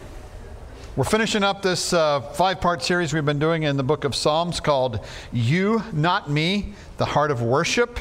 We're 0.96 1.02
finishing 1.02 1.42
up 1.42 1.60
this 1.60 1.92
uh, 1.92 2.20
five 2.20 2.60
part 2.60 2.80
series 2.80 3.12
we've 3.12 3.24
been 3.24 3.40
doing 3.40 3.64
in 3.64 3.76
the 3.76 3.82
book 3.82 4.04
of 4.04 4.14
Psalms 4.14 4.60
called 4.60 5.04
You, 5.32 5.82
Not 5.92 6.30
Me, 6.30 6.72
the 6.98 7.04
Heart 7.04 7.32
of 7.32 7.42
Worship. 7.42 7.98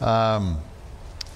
Um, 0.00 0.58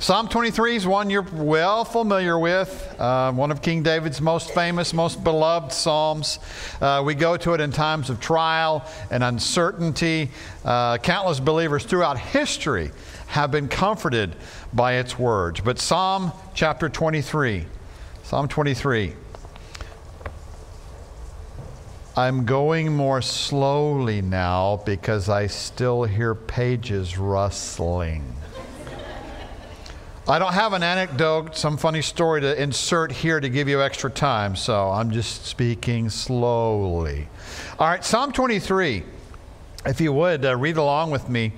Psalm 0.01 0.27
23 0.27 0.75
is 0.75 0.85
one 0.85 1.09
you're 1.09 1.23
well 1.23 1.85
familiar 1.85 2.37
with, 2.37 2.97
uh, 2.99 3.31
one 3.31 3.53
of 3.53 3.63
King 3.63 3.85
David's 3.85 4.21
most 4.21 4.51
famous, 4.51 4.93
most 4.93 5.23
beloved 5.23 5.71
Psalms. 5.71 6.41
Uh, 6.81 7.01
we 7.07 7.15
go 7.15 7.37
to 7.37 7.55
it 7.55 7.61
in 7.61 7.71
times 7.71 8.11
of 8.11 8.19
trial 8.19 8.85
and 9.13 9.23
uncertainty. 9.23 10.31
Uh, 10.65 10.99
countless 10.99 11.39
believers 11.39 11.85
throughout 11.85 12.19
history 12.19 12.91
have 13.29 13.53
been 13.53 13.69
comforted 13.69 14.35
by 14.73 14.95
its 14.95 15.17
words. 15.17 15.61
But 15.61 15.79
Psalm 15.79 16.33
chapter 16.55 16.89
23, 16.89 17.67
Psalm 18.25 18.49
23. 18.49 19.15
I'm 22.15 22.45
going 22.45 22.95
more 22.95 23.23
slowly 23.23 24.21
now 24.21 24.83
because 24.85 25.31
I 25.31 25.47
still 25.47 26.05
hear 26.05 26.35
pages 26.35 27.17
rustling. 27.17 28.37
I 30.29 30.39
don't 30.39 30.53
have 30.53 30.75
an 30.75 30.83
anecdote, 30.83 31.57
some 31.57 31.79
funny 31.79 32.03
story 32.03 32.43
to 32.43 32.63
insert 32.63 33.13
here 33.13 33.41
to 33.41 33.49
give 33.49 33.67
you 33.67 33.81
extra 33.81 34.11
time, 34.11 34.57
so 34.57 34.91
I'm 34.91 35.11
just 35.11 35.47
speaking 35.47 36.11
slowly. 36.11 37.29
All 37.79 37.89
right, 37.89 38.05
Psalm 38.05 38.31
23. 38.31 39.05
If 39.87 39.99
you 39.99 40.13
would 40.13 40.45
uh, 40.45 40.55
read 40.57 40.77
along 40.77 41.13
with 41.13 41.31
me. 41.31 41.55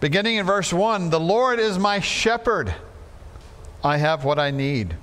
Beginning 0.00 0.36
in 0.36 0.46
verse 0.46 0.72
1 0.72 1.10
The 1.10 1.20
Lord 1.20 1.60
is 1.60 1.78
my 1.78 2.00
shepherd, 2.00 2.74
I 3.84 3.98
have 3.98 4.24
what 4.24 4.40
I 4.40 4.50
need. 4.50 4.96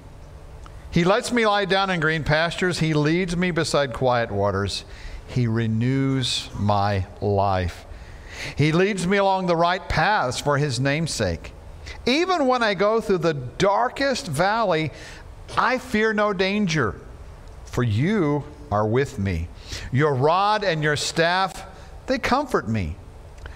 He 0.98 1.03
lets 1.03 1.31
me 1.31 1.45
lie 1.45 1.66
down 1.66 1.92
in 1.92 2.00
green 2.00 2.23
pastures. 2.23 2.80
He 2.80 2.95
leads 2.95 3.38
me 3.38 3.52
beside 3.52 3.94
quiet 3.94 4.31
waters. 4.31 4.84
He 5.28 5.45
renews 5.45 6.50
my 6.58 7.06
life. 7.22 7.86
He 8.56 8.72
leads 8.72 9.06
me 9.06 9.17
along 9.17 9.45
the 9.45 9.56
right 9.56 9.88
paths 9.88 10.39
for 10.39 10.58
his 10.58 10.80
namesake. 10.80 11.54
Even 12.08 12.48
when 12.48 12.64
I 12.64 12.73
go 12.73 13.00
through 13.00 13.20
the 13.20 13.36
darkest 13.36 14.26
valley, 14.26 14.89
I 15.56 15.78
fear 15.78 16.14
no 16.14 16.34
danger, 16.34 16.95
for 17.66 17.84
you 17.84 18.44
are 18.72 18.88
with 18.88 19.20
me. 19.20 19.50
Your 19.92 20.16
rod 20.16 20.64
and 20.64 20.82
your 20.82 20.95
staff, 20.95 21.64
they 22.08 22.17
comfort 22.17 22.67
me. 22.67 22.95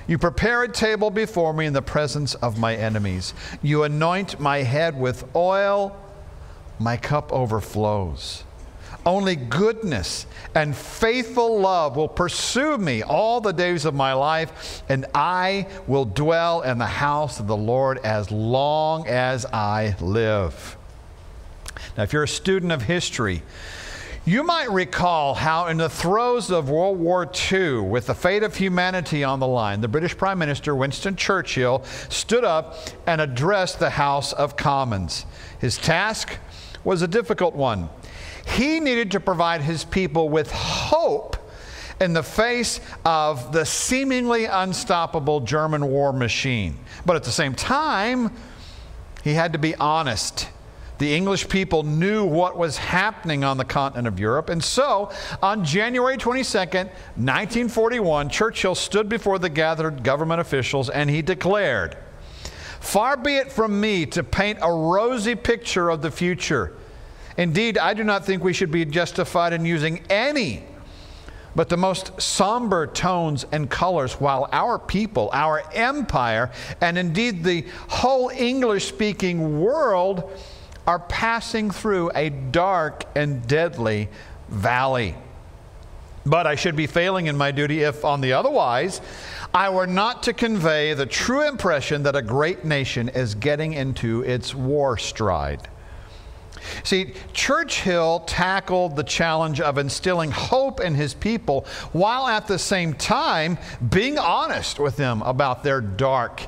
You 0.05 0.19
prepare 0.19 0.61
a 0.61 0.71
table 0.71 1.09
before 1.09 1.53
me 1.53 1.65
in 1.65 1.73
the 1.73 1.81
presence 1.81 2.35
of 2.35 2.59
my 2.59 2.75
enemies. 2.75 3.33
You 3.63 3.81
anoint 3.81 4.39
my 4.39 4.59
head 4.59 4.95
with 4.95 5.25
oil 5.35 5.97
my 6.81 6.97
cup 6.97 7.31
overflows. 7.31 8.43
Only 9.05 9.35
goodness 9.35 10.27
and 10.53 10.75
faithful 10.75 11.59
love 11.59 11.95
will 11.95 12.07
pursue 12.07 12.77
me 12.77 13.01
all 13.01 13.41
the 13.41 13.51
days 13.51 13.85
of 13.85 13.95
my 13.95 14.13
life, 14.13 14.83
and 14.89 15.05
I 15.15 15.67
will 15.87 16.05
dwell 16.05 16.61
in 16.61 16.77
the 16.77 16.85
house 16.85 17.39
of 17.39 17.47
the 17.47 17.57
Lord 17.57 17.97
as 17.99 18.29
long 18.29 19.07
as 19.07 19.45
I 19.47 19.95
live. 19.99 20.77
Now, 21.97 22.03
if 22.03 22.13
you're 22.13 22.23
a 22.23 22.27
student 22.27 22.71
of 22.71 22.83
history, 22.83 23.41
you 24.23 24.43
might 24.43 24.69
recall 24.69 25.33
how, 25.33 25.65
in 25.65 25.77
the 25.77 25.89
throes 25.89 26.51
of 26.51 26.69
World 26.69 26.99
War 26.99 27.27
II, 27.51 27.79
with 27.79 28.05
the 28.05 28.13
fate 28.13 28.43
of 28.43 28.55
humanity 28.55 29.23
on 29.23 29.39
the 29.39 29.47
line, 29.47 29.81
the 29.81 29.87
British 29.87 30.15
Prime 30.15 30.37
Minister 30.37 30.75
Winston 30.75 31.15
Churchill 31.15 31.83
stood 32.09 32.43
up 32.43 32.77
and 33.07 33.19
addressed 33.19 33.79
the 33.79 33.89
House 33.89 34.31
of 34.31 34.55
Commons. 34.55 35.25
His 35.57 35.79
task 35.79 36.37
was 36.83 37.01
a 37.01 37.07
difficult 37.07 37.55
one. 37.55 37.89
He 38.45 38.79
needed 38.79 39.11
to 39.11 39.19
provide 39.19 39.61
his 39.61 39.83
people 39.83 40.29
with 40.29 40.51
hope 40.51 41.37
in 41.99 42.13
the 42.13 42.23
face 42.23 42.79
of 43.05 43.53
the 43.53 43.63
seemingly 43.63 44.45
unstoppable 44.45 45.39
German 45.41 45.85
war 45.87 46.11
machine. 46.11 46.77
But 47.05 47.15
at 47.15 47.23
the 47.23 47.31
same 47.31 47.53
time, 47.53 48.35
he 49.23 49.33
had 49.33 49.53
to 49.53 49.59
be 49.59 49.75
honest. 49.75 50.49
The 50.97 51.15
English 51.15 51.49
people 51.49 51.83
knew 51.83 52.25
what 52.25 52.57
was 52.57 52.77
happening 52.77 53.43
on 53.43 53.57
the 53.57 53.65
continent 53.65 54.07
of 54.07 54.19
Europe. 54.19 54.49
And 54.49 54.63
so, 54.63 55.11
on 55.41 55.65
January 55.65 56.17
22nd, 56.17 56.85
1941, 57.15 58.29
Churchill 58.29 58.75
stood 58.75 59.09
before 59.09 59.39
the 59.39 59.49
gathered 59.49 60.03
government 60.03 60.41
officials 60.41 60.89
and 60.89 61.09
he 61.09 61.21
declared, 61.21 61.97
Far 62.81 63.15
be 63.15 63.37
it 63.37 63.51
from 63.51 63.79
me 63.79 64.05
to 64.07 64.23
paint 64.23 64.59
a 64.61 64.71
rosy 64.71 65.35
picture 65.35 65.89
of 65.89 66.01
the 66.01 66.11
future. 66.11 66.73
Indeed, 67.37 67.77
I 67.77 67.93
do 67.93 68.03
not 68.03 68.25
think 68.25 68.43
we 68.43 68.51
should 68.51 68.71
be 68.71 68.83
justified 68.83 69.53
in 69.53 69.65
using 69.65 70.01
any 70.09 70.63
but 71.55 71.69
the 71.69 71.77
most 71.77 72.19
somber 72.21 72.87
tones 72.87 73.45
and 73.51 73.69
colors, 73.69 74.13
while 74.13 74.47
our 74.51 74.79
people, 74.79 75.29
our 75.33 75.63
empire, 75.73 76.51
and 76.79 76.97
indeed 76.97 77.43
the 77.43 77.65
whole 77.89 78.29
English 78.29 78.87
speaking 78.87 79.59
world 79.59 80.31
are 80.87 80.99
passing 80.99 81.69
through 81.69 82.11
a 82.15 82.29
dark 82.29 83.03
and 83.15 83.45
deadly 83.47 84.09
valley. 84.49 85.15
But 86.25 86.47
I 86.47 86.55
should 86.55 86.75
be 86.75 86.87
failing 86.87 87.25
in 87.25 87.35
my 87.35 87.51
duty 87.51 87.81
if, 87.81 88.05
on 88.05 88.21
the 88.21 88.33
otherwise, 88.33 89.01
I 89.53 89.69
were 89.69 89.87
not 89.87 90.23
to 90.23 90.33
convey 90.33 90.93
the 90.93 91.05
true 91.05 91.47
impression 91.47 92.03
that 92.03 92.15
a 92.15 92.21
great 92.21 92.63
nation 92.63 93.09
is 93.09 93.35
getting 93.35 93.73
into 93.73 94.21
its 94.21 94.55
war 94.55 94.97
stride. 94.97 95.67
See, 96.83 97.13
Churchill 97.33 98.21
tackled 98.21 98.95
the 98.95 99.03
challenge 99.03 99.59
of 99.59 99.77
instilling 99.77 100.31
hope 100.31 100.79
in 100.79 100.95
his 100.95 101.13
people 101.13 101.65
while 101.91 102.27
at 102.27 102.47
the 102.47 102.59
same 102.59 102.93
time 102.93 103.57
being 103.89 104.17
honest 104.17 104.79
with 104.79 104.95
them 104.95 105.21
about 105.23 105.63
their 105.63 105.81
dark, 105.81 106.47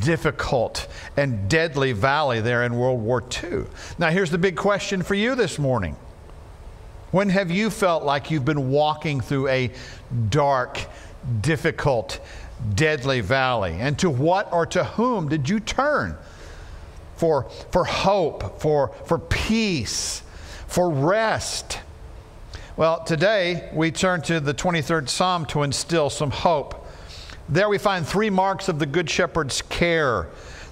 difficult, 0.00 0.86
and 1.16 1.48
deadly 1.48 1.92
valley 1.92 2.40
there 2.40 2.64
in 2.64 2.76
World 2.76 3.00
War 3.00 3.22
II. 3.42 3.64
Now, 3.98 4.10
here's 4.10 4.30
the 4.30 4.38
big 4.38 4.56
question 4.56 5.02
for 5.02 5.14
you 5.14 5.34
this 5.34 5.58
morning 5.58 5.96
When 7.10 7.30
have 7.30 7.50
you 7.50 7.70
felt 7.70 8.04
like 8.04 8.30
you've 8.30 8.44
been 8.44 8.70
walking 8.70 9.20
through 9.20 9.48
a 9.48 9.72
dark, 10.28 10.78
difficult, 11.40 12.20
deadly 12.74 13.20
valley. 13.20 13.76
And 13.78 13.98
to 13.98 14.10
what 14.10 14.52
or 14.52 14.66
to 14.66 14.84
whom 14.84 15.28
did 15.28 15.48
you 15.48 15.60
turn 15.60 16.16
for, 17.16 17.44
for 17.70 17.84
hope, 17.84 18.60
for, 18.60 18.88
for 19.06 19.18
peace, 19.18 20.22
for 20.66 20.90
rest? 20.90 21.80
Well, 22.76 23.04
today 23.04 23.70
we 23.72 23.90
turn 23.90 24.22
to 24.22 24.40
the 24.40 24.54
23rd 24.54 25.08
Psalm 25.08 25.46
to 25.46 25.62
instill 25.62 26.10
some 26.10 26.30
hope. 26.30 26.84
There 27.48 27.68
we 27.68 27.78
find 27.78 28.06
three 28.06 28.30
marks 28.30 28.68
of 28.68 28.78
the 28.78 28.86
Good 28.86 29.08
Shepherd's 29.08 29.62
care, 29.62 30.28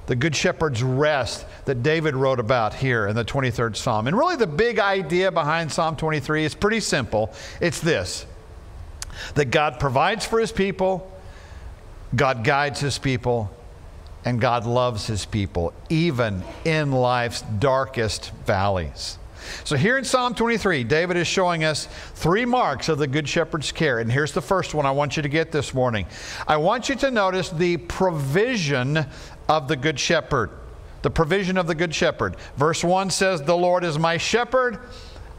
the 0.07 0.17
Good 0.17 0.35
Shepherd's 0.35 0.83
rest 0.83 1.47
that 1.67 1.83
David 1.83 2.17
wrote 2.17 2.41
about 2.41 2.75
here 2.75 3.07
in 3.07 3.15
the 3.15 3.25
23rd 3.25 3.77
Psalm. 3.77 4.07
And 4.07 4.17
really, 4.17 4.37
the 4.37 4.47
big 4.47 4.79
idea 4.79 5.31
behind 5.31 5.71
Psalm 5.71 5.95
23 5.95 6.45
is 6.45 6.55
pretty 6.55 6.81
simple 6.81 7.33
it's 7.61 7.81
this 7.81 8.27
that 9.35 9.47
God 9.51 9.79
provides 9.79 10.27
for 10.27 10.41
his 10.41 10.51
people, 10.51 11.12
God 12.15 12.45
guides 12.45 12.81
his 12.81 12.99
people, 12.99 13.51
and 14.25 14.41
God 14.41 14.67
loves 14.67 15.07
his 15.07 15.25
people, 15.25 15.73
even 15.89 16.43
in 16.65 16.93
life's 16.93 17.43
darkest 17.43 18.31
valleys. 18.47 19.19
So, 19.65 19.77
here 19.77 19.99
in 19.99 20.05
Psalm 20.05 20.35
23, 20.35 20.85
David 20.85 21.17
is 21.17 21.27
showing 21.27 21.65
us 21.65 21.87
three 22.15 22.45
marks 22.45 22.89
of 22.89 22.99
the 22.99 23.07
Good 23.07 23.29
Shepherd's 23.29 23.73
care. 23.73 23.99
And 23.99 24.11
here's 24.11 24.33
the 24.33 24.43
first 24.43 24.75
one 24.75 24.87
I 24.87 24.91
want 24.93 25.17
you 25.17 25.23
to 25.23 25.29
get 25.29 25.51
this 25.51 25.75
morning. 25.75 26.07
I 26.47 26.57
want 26.59 26.89
you 26.89 26.95
to 26.97 27.11
notice 27.11 27.51
the 27.51 27.77
provision 27.79 29.05
of 29.49 29.69
the 29.69 29.77
Good 29.77 29.99
Shepherd. 29.99 30.51
The 31.03 31.11
provision 31.11 31.59
of 31.59 31.67
the 31.67 31.75
Good 31.75 31.95
Shepherd. 31.95 32.37
Verse 32.57 32.85
1 32.85 33.11
says, 33.11 33.43
The 33.43 33.57
Lord 33.57 33.83
is 33.83 33.99
my 33.99 34.17
shepherd. 34.17 34.79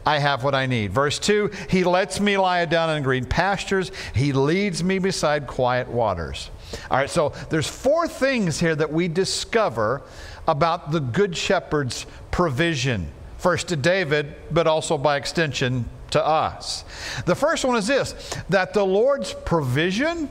I 0.06 0.18
have 0.18 0.44
what 0.44 0.54
I 0.54 0.66
need. 0.66 0.92
Verse 0.92 1.18
2 1.18 1.50
He 1.70 1.84
lets 1.84 2.20
me 2.20 2.36
lie 2.36 2.64
down 2.66 2.94
in 2.96 3.02
green 3.02 3.24
pastures, 3.24 3.90
He 4.14 4.32
leads 4.32 4.84
me 4.84 4.98
beside 4.98 5.46
quiet 5.46 5.88
waters. 5.88 6.50
All 6.90 6.98
right, 6.98 7.10
so 7.10 7.32
there's 7.50 7.68
four 7.68 8.06
things 8.08 8.60
here 8.60 8.74
that 8.74 8.92
we 8.92 9.08
discover 9.08 10.02
about 10.46 10.90
the 10.90 11.00
Good 11.00 11.36
Shepherd's 11.36 12.06
provision. 12.30 13.10
First 13.38 13.68
to 13.68 13.76
David, 13.76 14.34
but 14.50 14.66
also 14.66 14.96
by 14.96 15.16
extension 15.16 15.88
to 16.10 16.24
us. 16.24 16.84
The 17.26 17.34
first 17.34 17.64
one 17.64 17.76
is 17.76 17.86
this 17.86 18.14
that 18.48 18.72
the 18.72 18.84
Lord's 18.84 19.34
provision 19.44 20.30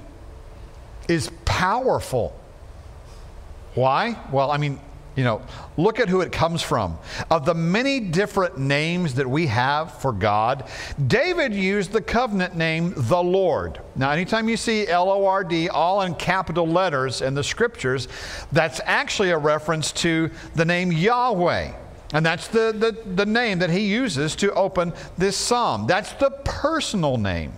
is 1.07 1.29
powerful. 1.45 2.39
Why? 3.75 4.17
Well, 4.31 4.51
I 4.51 4.57
mean, 4.57 4.79
you 5.15 5.23
know, 5.23 5.41
look 5.77 5.99
at 5.99 6.09
who 6.09 6.21
it 6.21 6.31
comes 6.31 6.61
from. 6.61 6.97
Of 7.29 7.45
the 7.45 7.53
many 7.53 7.99
different 7.99 8.57
names 8.57 9.15
that 9.15 9.29
we 9.29 9.47
have 9.47 10.01
for 10.01 10.11
God, 10.11 10.67
David 11.07 11.53
used 11.53 11.91
the 11.91 12.01
covenant 12.01 12.55
name 12.55 12.93
the 12.95 13.21
Lord. 13.21 13.79
Now, 13.95 14.11
anytime 14.11 14.49
you 14.49 14.57
see 14.57 14.87
L 14.87 15.09
O 15.09 15.25
R 15.25 15.43
D 15.43 15.69
all 15.69 16.01
in 16.01 16.15
capital 16.15 16.67
letters 16.67 17.21
in 17.21 17.33
the 17.35 17.43
scriptures, 17.43 18.07
that's 18.51 18.81
actually 18.85 19.31
a 19.31 19.37
reference 19.37 19.91
to 19.93 20.31
the 20.55 20.65
name 20.65 20.91
Yahweh. 20.91 21.73
And 22.13 22.25
that's 22.25 22.47
the, 22.47 22.73
the, 22.77 23.15
the 23.15 23.25
name 23.25 23.59
that 23.59 23.71
he 23.71 23.81
uses 23.81 24.35
to 24.37 24.53
open 24.53 24.93
this 25.17 25.35
psalm. 25.35 25.87
That's 25.87 26.13
the 26.13 26.29
personal 26.43 27.17
name 27.17 27.53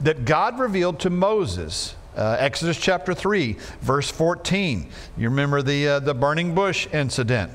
that 0.00 0.24
God 0.26 0.58
revealed 0.58 1.00
to 1.00 1.10
Moses 1.10 1.96
uh, 2.18 2.36
Exodus 2.40 2.76
chapter 2.76 3.14
3, 3.14 3.56
verse 3.80 4.10
14. 4.10 4.88
You 5.16 5.28
remember 5.30 5.62
the, 5.62 5.88
uh, 5.88 6.00
the 6.00 6.14
burning 6.14 6.54
bush 6.54 6.88
incident. 6.92 7.52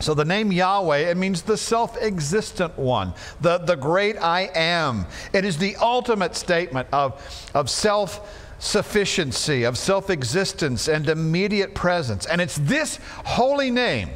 So 0.00 0.14
the 0.14 0.24
name 0.24 0.52
Yahweh, 0.52 1.10
it 1.10 1.16
means 1.16 1.42
the 1.42 1.56
self 1.56 1.96
existent 2.00 2.78
one, 2.78 3.14
the, 3.40 3.58
the 3.58 3.74
great 3.74 4.16
I 4.16 4.50
am. 4.54 5.06
It 5.32 5.44
is 5.44 5.58
the 5.58 5.74
ultimate 5.76 6.36
statement 6.36 6.86
of, 6.92 7.50
of 7.54 7.68
self 7.68 8.44
sufficiency, 8.60 9.64
of 9.64 9.76
self 9.76 10.10
existence, 10.10 10.86
and 10.86 11.08
immediate 11.08 11.74
presence. 11.74 12.26
And 12.26 12.40
it's 12.40 12.58
this 12.58 13.00
holy 13.24 13.70
name 13.70 14.10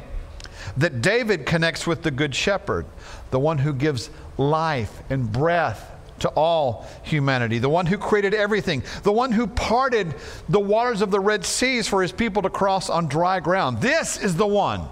that 0.77 1.01
David 1.01 1.45
connects 1.45 1.85
with 1.85 2.03
the 2.03 2.11
Good 2.11 2.33
Shepherd, 2.33 2.85
the 3.31 3.39
one 3.39 3.57
who 3.57 3.73
gives 3.73 4.09
life 4.37 5.01
and 5.09 5.29
breath 5.31 5.92
to 6.23 6.29
all 6.29 6.85
humanity, 7.03 7.59
the 7.59 7.69
one 7.69 7.85
who 7.85 7.97
created 7.97 8.33
everything, 8.33 8.81
the 9.03 9.11
one 9.11 9.31
who 9.31 9.45
parted 9.45 10.15
the 10.49 10.59
waters 10.59 11.01
of 11.01 11.11
the 11.11 11.19
Red 11.19 11.45
Seas 11.45 11.87
for 11.87 12.01
his 12.01 12.11
people 12.11 12.41
to 12.41 12.49
cross 12.49 12.89
on 12.89 13.07
dry 13.07 13.39
ground. 13.39 13.81
This 13.81 14.17
is 14.17 14.35
the 14.35 14.47
one 14.47 14.87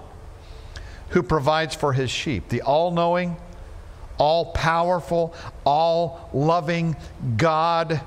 who 1.10 1.24
provides 1.24 1.74
for 1.74 1.94
his 1.94 2.12
sheep, 2.12 2.50
the 2.50 2.62
all 2.62 2.92
knowing, 2.92 3.38
all 4.18 4.52
powerful, 4.52 5.34
all 5.66 6.30
loving 6.34 6.96
God 7.38 8.02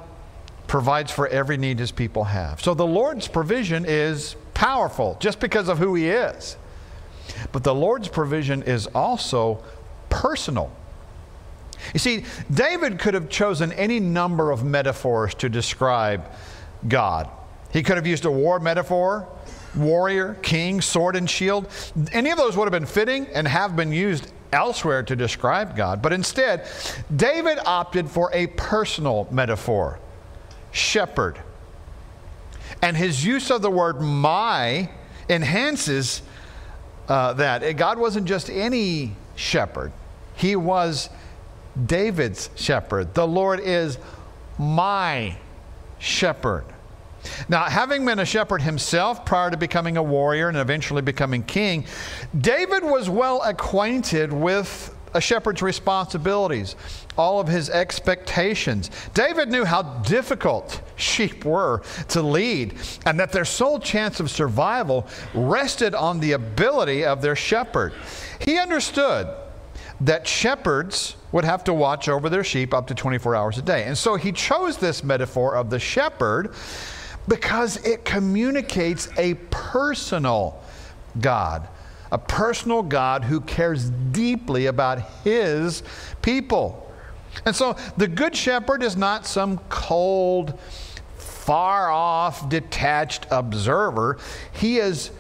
provides 0.67 1.11
for 1.11 1.27
every 1.27 1.57
need 1.57 1.79
his 1.79 1.93
people 1.93 2.25
have. 2.25 2.61
So 2.61 2.75
the 2.75 2.87
Lord's 2.87 3.27
provision 3.27 3.85
is 3.87 4.37
powerful 4.53 5.17
just 5.19 5.41
because 5.41 5.69
of 5.69 5.79
who 5.79 5.95
he 5.95 6.09
is. 6.09 6.57
But 7.53 7.65
the 7.65 7.75
Lord's 7.75 8.09
provision 8.09 8.63
is 8.63 8.87
also 8.89 9.63
personal. 10.11 10.71
You 11.93 12.01
see, 12.01 12.25
David 12.53 12.99
could 12.99 13.15
have 13.15 13.29
chosen 13.29 13.73
any 13.73 14.01
number 14.01 14.51
of 14.51 14.65
metaphors 14.65 15.35
to 15.35 15.49
describe 15.49 16.25
God. 16.89 17.29
He 17.73 17.83
could 17.83 17.97
have 17.97 18.07
used 18.07 18.25
a 18.25 18.31
war 18.31 18.61
metaphor, 18.61 19.29
warrior, 19.75 20.35
king, 20.43 20.81
sword, 20.81 21.17
and 21.17 21.29
shield. 21.29 21.69
Any 22.13 22.31
of 22.31 22.39
those 22.39 22.57
would 22.57 22.65
have 22.65 22.73
been 22.73 22.87
fitting 22.87 23.27
and 23.35 23.47
have 23.49 23.77
been 23.77 23.93
used 23.93 24.33
elsewhere 24.53 25.03
to 25.03 25.17
describe 25.17 25.77
God. 25.77 26.01
But 26.01 26.13
instead, 26.13 26.69
David 27.15 27.59
opted 27.67 28.09
for 28.09 28.31
a 28.33 28.47
personal 28.47 29.27
metaphor 29.31 29.99
shepherd. 30.71 31.39
And 32.81 32.97
his 32.97 33.25
use 33.25 33.51
of 33.51 33.63
the 33.63 33.71
word 33.71 34.01
my 34.01 34.89
enhances 35.29 36.23
uh, 37.09 37.33
that. 37.35 37.77
God 37.77 37.99
wasn't 37.99 38.27
just 38.27 38.49
any 38.49 39.17
shepherd, 39.37 39.93
he 40.37 40.57
was 40.57 41.11
David's 41.87 42.51
shepherd. 42.55 43.15
The 43.15 43.27
Lord 43.27 43.61
is 43.61 43.99
my 44.59 45.37
shepherd. 45.99 46.65
Now, 47.49 47.65
having 47.65 48.05
been 48.05 48.19
a 48.19 48.25
shepherd 48.25 48.63
himself 48.63 49.25
prior 49.25 49.51
to 49.51 49.57
becoming 49.57 49.97
a 49.97 50.03
warrior 50.03 50.49
and 50.49 50.57
eventually 50.57 51.03
becoming 51.03 51.43
king, 51.43 51.87
David 52.39 52.85
was 52.85 53.09
well 53.09 53.41
acquainted 53.43 54.33
with 54.33 54.95
a 55.15 55.21
shepherd's 55.21 55.63
responsibilities, 55.63 56.75
all 57.17 57.41
of 57.41 57.47
his 57.47 57.71
expectations. 57.71 58.91
David 59.15 59.49
knew 59.49 59.65
how 59.65 59.83
difficult 59.83 60.83
sheep 60.97 61.45
were 61.45 61.83
to 62.09 62.21
lead 62.21 62.75
and 63.07 63.19
that 63.21 63.31
their 63.31 63.45
sole 63.45 63.79
chance 63.79 64.19
of 64.19 64.31
survival 64.31 65.07
rested 65.33 65.95
on 65.95 66.19
the 66.19 66.33
ability 66.33 67.05
of 67.05 67.23
their 67.23 67.37
shepherd. 67.37 67.95
He 68.41 68.59
understood 68.59 69.29
that 70.01 70.27
shepherds 70.27 71.17
would 71.33 71.45
have 71.45 71.65
to 71.65 71.75
watch 71.75 72.09
over 72.09 72.29
their 72.29 72.45
sheep 72.45 72.75
up 72.75 72.87
to 72.89 72.95
24 72.95 73.35
hours 73.35 73.59
a 73.59 73.63
day. 73.63 73.85
And 73.85 73.97
so 73.97 74.17
he 74.17 74.33
chose 74.33 74.77
this 74.77 75.05
metaphor 75.05 75.57
of 75.57 75.71
the 75.71 75.79
shepherd 75.79 76.55
because 77.29 77.77
it 77.79 78.05
communicates 78.05 79.09
a 79.17 79.35
personal 79.51 80.63
God, 81.21 81.69
a 82.13 82.19
personal 82.19 82.83
God 82.83 83.25
who 83.25 83.41
cares 83.41 83.91
deeply 83.91 84.67
about 84.67 85.01
his 85.23 85.83
people. 86.23 86.93
And 87.45 87.55
so 87.55 87.77
the 87.97 88.09
good 88.09 88.37
shepherd 88.37 88.83
is 88.83 88.97
not 88.97 89.27
some 89.27 89.59
cold, 89.69 90.59
far 91.17 91.91
off, 91.91 92.49
detached 92.49 93.27
observer. 93.31 94.19
He 94.53 94.79
is 94.79 95.11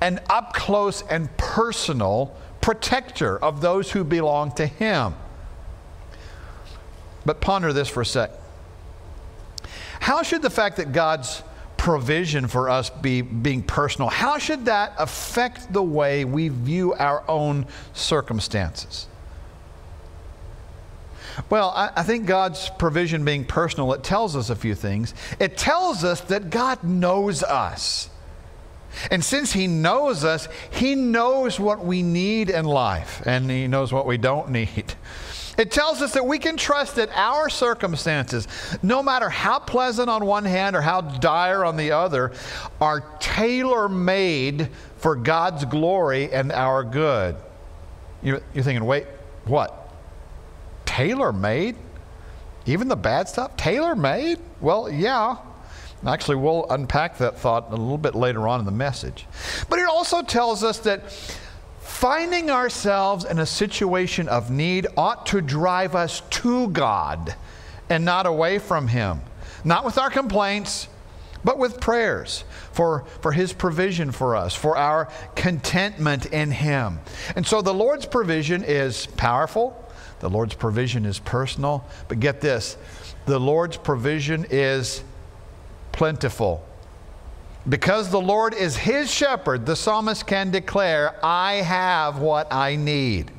an 0.00 0.20
up 0.28 0.54
close 0.54 1.02
and 1.02 1.34
personal 1.36 2.34
protector 2.60 3.38
of 3.38 3.60
those 3.60 3.90
who 3.92 4.04
belong 4.04 4.52
to 4.52 4.66
Him. 4.66 5.14
But 7.24 7.40
ponder 7.40 7.72
this 7.72 7.88
for 7.88 8.02
a 8.02 8.06
sec. 8.06 8.30
How 10.00 10.22
should 10.22 10.42
the 10.42 10.50
fact 10.50 10.78
that 10.78 10.92
God's 10.92 11.42
provision 11.80 12.46
for 12.46 12.68
us 12.68 12.90
be 12.90 13.22
being 13.22 13.62
personal, 13.62 14.10
how 14.10 14.36
should 14.36 14.66
that 14.66 14.92
affect 14.98 15.72
the 15.72 15.82
way 15.82 16.26
we 16.26 16.48
view 16.48 16.92
our 16.92 17.24
own 17.26 17.66
circumstances? 17.94 19.06
Well, 21.48 21.70
I, 21.70 21.90
I, 21.96 22.02
think 22.02 22.26
God's 22.26 22.68
provision 22.78 23.24
being 23.24 23.46
personal, 23.46 23.94
it 23.94 24.02
tells 24.04 24.36
us 24.36 24.50
a 24.50 24.56
few 24.56 24.74
things. 24.74 25.14
It 25.38 25.56
tells 25.56 26.04
us 26.04 26.20
that 26.22 26.50
God 26.50 26.84
knows 26.84 27.42
us. 27.42 28.09
And 29.10 29.24
since 29.24 29.52
He 29.52 29.66
knows 29.66 30.24
us, 30.24 30.48
He 30.70 30.94
knows 30.94 31.58
what 31.60 31.84
we 31.84 32.02
need 32.02 32.50
in 32.50 32.64
life, 32.64 33.22
and 33.26 33.50
He 33.50 33.66
knows 33.66 33.92
what 33.92 34.06
we 34.06 34.18
don't 34.18 34.50
need. 34.50 34.94
It 35.58 35.70
tells 35.70 36.00
us 36.00 36.14
that 36.14 36.24
we 36.24 36.38
can 36.38 36.56
trust 36.56 36.96
that 36.96 37.10
our 37.14 37.50
circumstances, 37.50 38.48
no 38.82 39.02
matter 39.02 39.28
how 39.28 39.58
pleasant 39.58 40.08
on 40.08 40.24
one 40.24 40.46
hand 40.46 40.74
or 40.74 40.80
how 40.80 41.02
dire 41.02 41.66
on 41.66 41.76
the 41.76 41.92
other, 41.92 42.32
are 42.80 43.00
tailor 43.20 43.86
made 43.86 44.70
for 44.96 45.16
God's 45.16 45.66
glory 45.66 46.32
and 46.32 46.50
our 46.50 46.82
good. 46.82 47.36
You're, 48.22 48.40
thinking, 48.54 48.84
wait, 48.86 49.06
what? 49.44 49.92
Tailor 50.86 51.32
made? 51.32 51.76
Even 52.64 52.88
the 52.88 52.96
bad 52.96 53.28
stuff? 53.28 53.56
Tailor 53.56 53.94
made? 53.94 54.38
Well, 54.60 54.90
yeah. 54.90 55.36
Actually, 56.06 56.36
we'll 56.36 56.66
unpack 56.70 57.18
that 57.18 57.38
thought 57.38 57.68
a 57.68 57.76
little 57.76 57.98
bit 57.98 58.14
later 58.14 58.48
on 58.48 58.60
in 58.60 58.66
the 58.66 58.72
message. 58.72 59.26
But 59.68 59.78
it 59.78 59.86
also 59.86 60.22
tells 60.22 60.64
us 60.64 60.78
that 60.80 61.12
finding 61.80 62.50
ourselves 62.50 63.24
in 63.24 63.38
a 63.38 63.46
situation 63.46 64.26
of 64.28 64.50
need 64.50 64.86
ought 64.96 65.26
to 65.26 65.42
drive 65.42 65.94
us 65.94 66.22
to 66.30 66.68
God 66.68 67.34
and 67.90 68.04
not 68.04 68.24
away 68.24 68.58
from 68.58 68.88
Him. 68.88 69.20
Not 69.62 69.84
with 69.84 69.98
our 69.98 70.08
complaints, 70.08 70.88
but 71.44 71.58
with 71.58 71.80
prayers 71.80 72.44
for, 72.72 73.04
for 73.20 73.32
His 73.32 73.52
provision 73.52 74.10
for 74.10 74.36
us, 74.36 74.54
for 74.54 74.78
our 74.78 75.08
contentment 75.34 76.26
in 76.26 76.50
Him. 76.50 77.00
And 77.36 77.46
so 77.46 77.60
the 77.60 77.74
Lord's 77.74 78.06
provision 78.06 78.64
is 78.64 79.06
powerful, 79.06 79.76
the 80.20 80.30
Lord's 80.30 80.54
provision 80.54 81.04
is 81.04 81.18
personal, 81.18 81.84
but 82.08 82.20
get 82.20 82.40
this 82.40 82.78
the 83.26 83.38
Lord's 83.38 83.76
provision 83.76 84.46
is 84.50 85.04
plentiful. 85.92 86.66
Because 87.68 88.10
the 88.10 88.20
Lord 88.20 88.54
is 88.54 88.76
his 88.76 89.12
shepherd, 89.12 89.66
the 89.66 89.76
psalmist 89.76 90.26
can 90.26 90.50
declare, 90.50 91.14
I 91.22 91.54
have 91.56 92.18
what 92.18 92.52
I 92.52 92.76
need. 92.76 93.30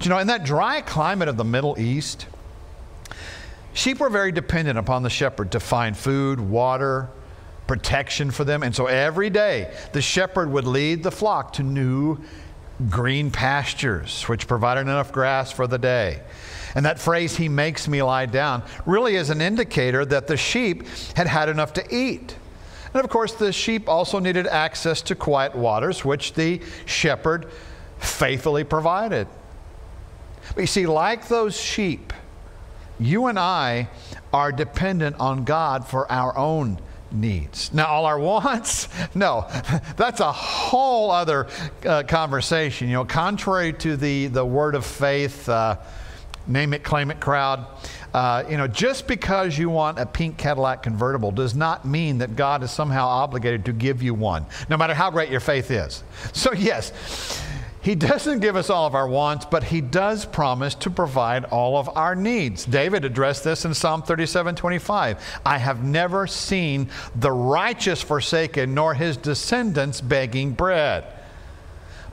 You 0.00 0.10
know, 0.10 0.18
in 0.18 0.28
that 0.28 0.44
dry 0.44 0.80
climate 0.80 1.28
of 1.28 1.36
the 1.36 1.44
Middle 1.44 1.78
East, 1.78 2.26
sheep 3.72 3.98
were 3.98 4.10
very 4.10 4.32
dependent 4.32 4.78
upon 4.78 5.02
the 5.02 5.10
shepherd 5.10 5.50
to 5.52 5.60
find 5.60 5.96
food, 5.96 6.40
water, 6.40 7.08
protection 7.66 8.30
for 8.30 8.44
them. 8.44 8.62
And 8.62 8.74
so 8.74 8.86
every 8.86 9.30
day, 9.30 9.74
the 9.92 10.02
shepherd 10.02 10.50
would 10.50 10.66
lead 10.66 11.02
the 11.02 11.10
flock 11.10 11.54
to 11.54 11.62
new 11.62 12.18
green 12.90 13.30
pastures, 13.30 14.24
which 14.24 14.46
provided 14.48 14.82
enough 14.82 15.12
grass 15.12 15.52
for 15.52 15.66
the 15.66 15.78
day. 15.78 16.20
And 16.74 16.84
that 16.86 16.98
phrase, 16.98 17.36
he 17.36 17.48
makes 17.48 17.86
me 17.86 18.02
lie 18.02 18.26
down, 18.26 18.62
really 18.84 19.16
is 19.16 19.30
an 19.30 19.40
indicator 19.40 20.04
that 20.06 20.26
the 20.26 20.36
sheep 20.36 20.84
had 21.16 21.26
had 21.26 21.48
enough 21.48 21.72
to 21.74 21.94
eat. 21.94 22.36
And 22.92 23.02
of 23.02 23.10
course, 23.10 23.34
the 23.34 23.52
sheep 23.52 23.88
also 23.88 24.18
needed 24.18 24.46
access 24.46 25.02
to 25.02 25.14
quiet 25.14 25.54
waters, 25.54 26.04
which 26.04 26.34
the 26.34 26.60
shepherd 26.86 27.50
faithfully 27.98 28.64
provided. 28.64 29.28
But 30.54 30.62
you 30.62 30.66
see, 30.66 30.86
like 30.86 31.28
those 31.28 31.60
sheep, 31.60 32.12
you 32.98 33.26
and 33.26 33.38
I 33.38 33.88
are 34.32 34.52
dependent 34.52 35.16
on 35.18 35.44
God 35.44 35.86
for 35.86 36.10
our 36.10 36.36
own 36.36 36.78
needs. 37.14 37.72
Now, 37.72 37.86
all 37.86 38.06
our 38.06 38.18
wants? 38.18 38.88
No, 39.14 39.46
that's 39.96 40.20
a 40.20 40.32
whole 40.32 41.10
other 41.10 41.46
uh, 41.86 42.02
conversation. 42.02 42.88
You 42.88 42.94
know, 42.94 43.04
contrary 43.04 43.72
to 43.74 43.96
the, 43.96 44.26
the 44.26 44.44
word 44.44 44.74
of 44.74 44.84
faith, 44.84 45.48
uh, 45.48 45.76
name 46.46 46.74
it, 46.74 46.82
claim 46.82 47.10
it 47.10 47.20
crowd, 47.20 47.66
uh, 48.14 48.44
you 48.48 48.56
know, 48.56 48.68
just 48.68 49.08
because 49.08 49.58
you 49.58 49.68
want 49.68 49.98
a 49.98 50.06
pink 50.06 50.36
Cadillac 50.36 50.82
convertible 50.82 51.32
does 51.32 51.54
not 51.54 51.84
mean 51.84 52.18
that 52.18 52.36
God 52.36 52.62
is 52.62 52.70
somehow 52.70 53.06
obligated 53.06 53.64
to 53.64 53.72
give 53.72 54.02
you 54.02 54.14
one, 54.14 54.46
no 54.68 54.76
matter 54.76 54.94
how 54.94 55.10
great 55.10 55.30
your 55.30 55.40
faith 55.40 55.70
is. 55.70 56.04
So, 56.32 56.52
yes, 56.52 56.92
he 57.84 57.94
doesn't 57.94 58.40
give 58.40 58.56
us 58.56 58.70
all 58.70 58.86
of 58.86 58.94
our 58.94 59.06
wants, 59.06 59.44
but 59.44 59.64
He 59.64 59.82
does 59.82 60.24
promise 60.24 60.74
to 60.76 60.90
provide 60.90 61.44
all 61.44 61.76
of 61.76 61.94
our 61.94 62.14
needs. 62.14 62.64
David 62.64 63.04
addressed 63.04 63.44
this 63.44 63.66
in 63.66 63.74
Psalm 63.74 64.00
37 64.00 64.54
25. 64.54 65.40
I 65.44 65.58
have 65.58 65.84
never 65.84 66.26
seen 66.26 66.88
the 67.14 67.30
righteous 67.30 68.00
forsaken, 68.00 68.72
nor 68.72 68.94
his 68.94 69.18
descendants 69.18 70.00
begging 70.00 70.52
bread. 70.52 71.04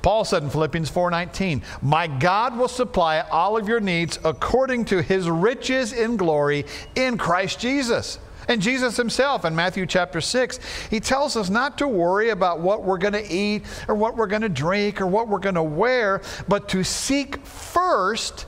Paul 0.02 0.26
said 0.26 0.44
in 0.44 0.50
Philippians 0.50 0.90
4:19, 0.90 1.62
"My 1.82 2.06
God 2.06 2.58
will 2.58 2.68
supply 2.68 3.24
all 3.32 3.56
of 3.56 3.70
your 3.70 3.80
needs 3.80 4.20
according 4.26 4.84
to 4.86 5.02
his 5.02 5.30
riches 5.30 5.94
in 5.94 6.18
glory 6.18 6.66
in 6.96 7.18
Christ 7.18 7.60
Jesus." 7.60 8.20
And 8.48 8.62
Jesus 8.62 8.98
himself 8.98 9.46
in 9.46 9.56
Matthew 9.56 9.86
chapter 9.86 10.20
6, 10.20 10.60
he 10.90 11.00
tells 11.00 11.36
us 11.36 11.50
not 11.50 11.78
to 11.78 11.88
worry 11.88 12.30
about 12.30 12.60
what 12.60 12.84
we're 12.84 12.98
going 12.98 13.14
to 13.14 13.32
eat 13.32 13.64
or 13.88 13.96
what 13.96 14.18
we're 14.18 14.28
going 14.28 14.42
to 14.42 14.50
drink 14.50 15.00
or 15.00 15.08
what 15.08 15.28
we're 15.28 15.40
going 15.40 15.56
to 15.56 15.64
wear, 15.64 16.22
but 16.48 16.68
to 16.70 16.84
seek 16.84 17.46
first 17.46 18.46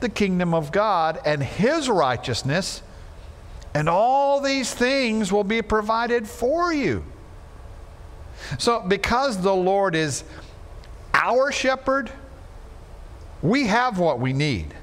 the 0.00 0.08
kingdom 0.08 0.54
of 0.54 0.72
God 0.72 1.20
and 1.24 1.42
his 1.42 1.88
righteousness, 1.88 2.82
and 3.74 3.88
all 3.88 4.40
these 4.40 4.72
things 4.72 5.32
will 5.32 5.44
be 5.44 5.62
provided 5.62 6.26
for 6.28 6.72
you. 6.72 7.04
So, 8.58 8.80
because 8.80 9.42
the 9.42 9.54
Lord 9.54 9.94
is 9.94 10.24
our 11.12 11.50
shepherd, 11.50 12.10
we 13.42 13.66
have 13.66 13.98
what 13.98 14.20
we 14.20 14.32
need. 14.32 14.74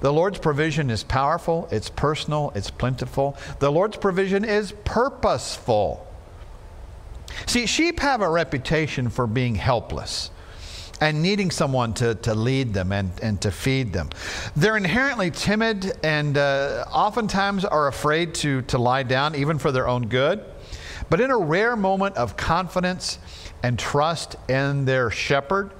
The 0.00 0.12
Lord's 0.12 0.38
provision 0.38 0.90
is 0.90 1.02
powerful, 1.04 1.68
it's 1.70 1.90
personal, 1.90 2.52
it's 2.54 2.70
plentiful. 2.70 3.36
The 3.58 3.70
Lord's 3.70 3.96
provision 3.96 4.44
is 4.44 4.72
purposeful. 4.84 6.06
See, 7.46 7.66
sheep 7.66 8.00
have 8.00 8.22
a 8.22 8.28
reputation 8.28 9.08
for 9.08 9.26
being 9.26 9.54
helpless 9.54 10.30
and 11.00 11.22
needing 11.22 11.50
someone 11.50 11.94
to, 11.94 12.14
to 12.16 12.34
lead 12.34 12.74
them 12.74 12.92
and, 12.92 13.10
and 13.22 13.40
to 13.40 13.50
feed 13.50 13.92
them. 13.92 14.10
They're 14.54 14.76
inherently 14.76 15.30
timid 15.30 15.92
and 16.02 16.36
uh, 16.36 16.84
oftentimes 16.92 17.64
are 17.64 17.88
afraid 17.88 18.34
to, 18.36 18.62
to 18.62 18.78
lie 18.78 19.02
down, 19.02 19.34
even 19.34 19.58
for 19.58 19.72
their 19.72 19.88
own 19.88 20.08
good. 20.08 20.44
But 21.08 21.20
in 21.20 21.30
a 21.30 21.38
rare 21.38 21.74
moment 21.74 22.16
of 22.16 22.36
confidence 22.36 23.18
and 23.62 23.78
trust 23.78 24.36
in 24.48 24.84
their 24.84 25.10
shepherd, 25.10 25.72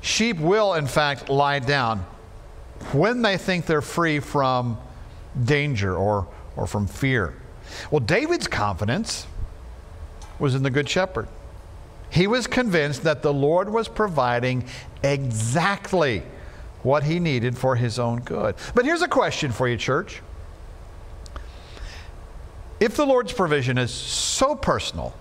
sheep 0.00 0.38
will, 0.38 0.74
in 0.74 0.86
fact, 0.86 1.28
lie 1.28 1.58
down 1.58 2.06
when 2.92 3.22
they 3.22 3.36
think 3.36 3.66
they're 3.66 3.82
free 3.82 4.20
from 4.20 4.78
danger 5.42 5.96
or, 5.96 6.28
or 6.56 6.66
from 6.66 6.86
fear. 6.86 7.34
Well, 7.90 8.00
David's 8.00 8.46
confidence 8.46 9.26
was 10.38 10.54
in 10.54 10.62
the 10.62 10.70
Good 10.70 10.88
Shepherd. 10.88 11.28
He 12.10 12.26
was 12.26 12.46
convinced 12.46 13.02
that 13.04 13.22
the 13.22 13.32
Lord 13.32 13.68
was 13.68 13.88
providing 13.88 14.64
exactly 15.02 16.22
what 16.82 17.02
he 17.02 17.18
needed 17.18 17.56
for 17.56 17.76
his 17.76 17.98
own 17.98 18.20
good. 18.20 18.54
But 18.74 18.84
here's 18.84 19.02
a 19.02 19.08
question 19.08 19.50
for 19.50 19.66
you, 19.66 19.76
church. 19.76 20.20
If 22.78 22.96
the 22.96 23.06
Lord's 23.06 23.32
provision 23.32 23.78
is 23.78 23.90
so 23.90 24.54
personal 24.54 25.14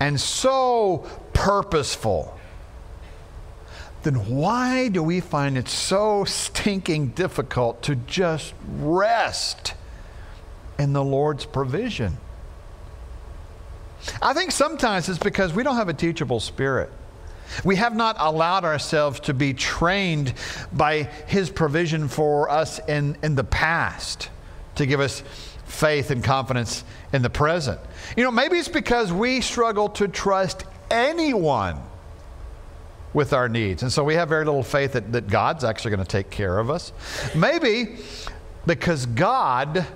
and 0.00 0.20
so 0.20 1.06
purposeful, 1.32 2.35
then 4.02 4.14
why 4.36 4.88
do 4.88 5.02
we 5.02 5.20
find 5.20 5.58
it 5.58 5.68
so 5.68 6.24
stinking 6.24 7.08
difficult 7.08 7.82
to 7.82 7.96
just 7.96 8.54
rest 8.78 9.74
in 10.78 10.92
the 10.92 11.02
Lord's 11.02 11.44
provision? 11.44 12.16
I 14.22 14.32
think 14.32 14.52
sometimes 14.52 15.08
it's 15.08 15.18
because 15.18 15.52
we 15.52 15.62
don't 15.62 15.76
have 15.76 15.88
a 15.88 15.94
teachable 15.94 16.40
spirit. 16.40 16.90
We 17.64 17.76
have 17.76 17.94
not 17.94 18.16
allowed 18.18 18.64
ourselves 18.64 19.20
to 19.20 19.34
be 19.34 19.54
trained 19.54 20.34
by 20.72 21.04
His 21.26 21.50
provision 21.50 22.08
for 22.08 22.50
us 22.50 22.80
in, 22.86 23.16
in 23.22 23.34
the 23.34 23.44
past 23.44 24.30
to 24.76 24.86
give 24.86 25.00
us 25.00 25.22
faith 25.64 26.10
and 26.10 26.22
confidence 26.22 26.84
in 27.12 27.22
the 27.22 27.30
present. 27.30 27.80
You 28.16 28.24
know, 28.24 28.30
maybe 28.30 28.58
it's 28.58 28.68
because 28.68 29.12
we 29.12 29.40
struggle 29.40 29.88
to 29.90 30.08
trust 30.08 30.64
anyone 30.90 31.80
with 33.16 33.32
our 33.32 33.48
needs. 33.48 33.82
And 33.82 33.90
so 33.90 34.04
we 34.04 34.12
have 34.14 34.28
very 34.28 34.44
little 34.44 34.62
faith 34.62 34.92
that, 34.92 35.10
that 35.12 35.26
God's 35.26 35.64
actually 35.64 35.92
going 35.92 36.04
to 36.04 36.10
take 36.10 36.28
care 36.28 36.58
of 36.58 36.68
us. 36.68 36.92
Maybe 37.34 37.96
because 38.66 39.06
God 39.06 39.86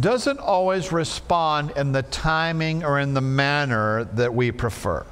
doesn't 0.00 0.40
always 0.40 0.90
respond 0.90 1.72
in 1.76 1.92
the 1.92 2.02
timing 2.02 2.84
or 2.84 2.98
in 2.98 3.14
the 3.14 3.20
manner 3.20 4.04
that 4.14 4.34
we 4.34 4.50
prefer. 4.50 5.06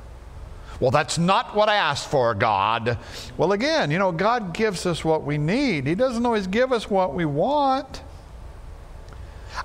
Well, 0.80 0.90
that's 0.90 1.18
not 1.18 1.54
what 1.54 1.68
I 1.68 1.76
asked 1.76 2.10
for, 2.10 2.34
God. 2.34 2.98
Well, 3.36 3.52
again, 3.52 3.92
you 3.92 4.00
know, 4.00 4.10
God 4.10 4.52
gives 4.52 4.84
us 4.84 5.04
what 5.04 5.22
we 5.22 5.38
need, 5.38 5.86
He 5.86 5.94
doesn't 5.94 6.26
always 6.26 6.48
give 6.48 6.72
us 6.72 6.90
what 6.90 7.14
we 7.14 7.26
want. 7.26 8.02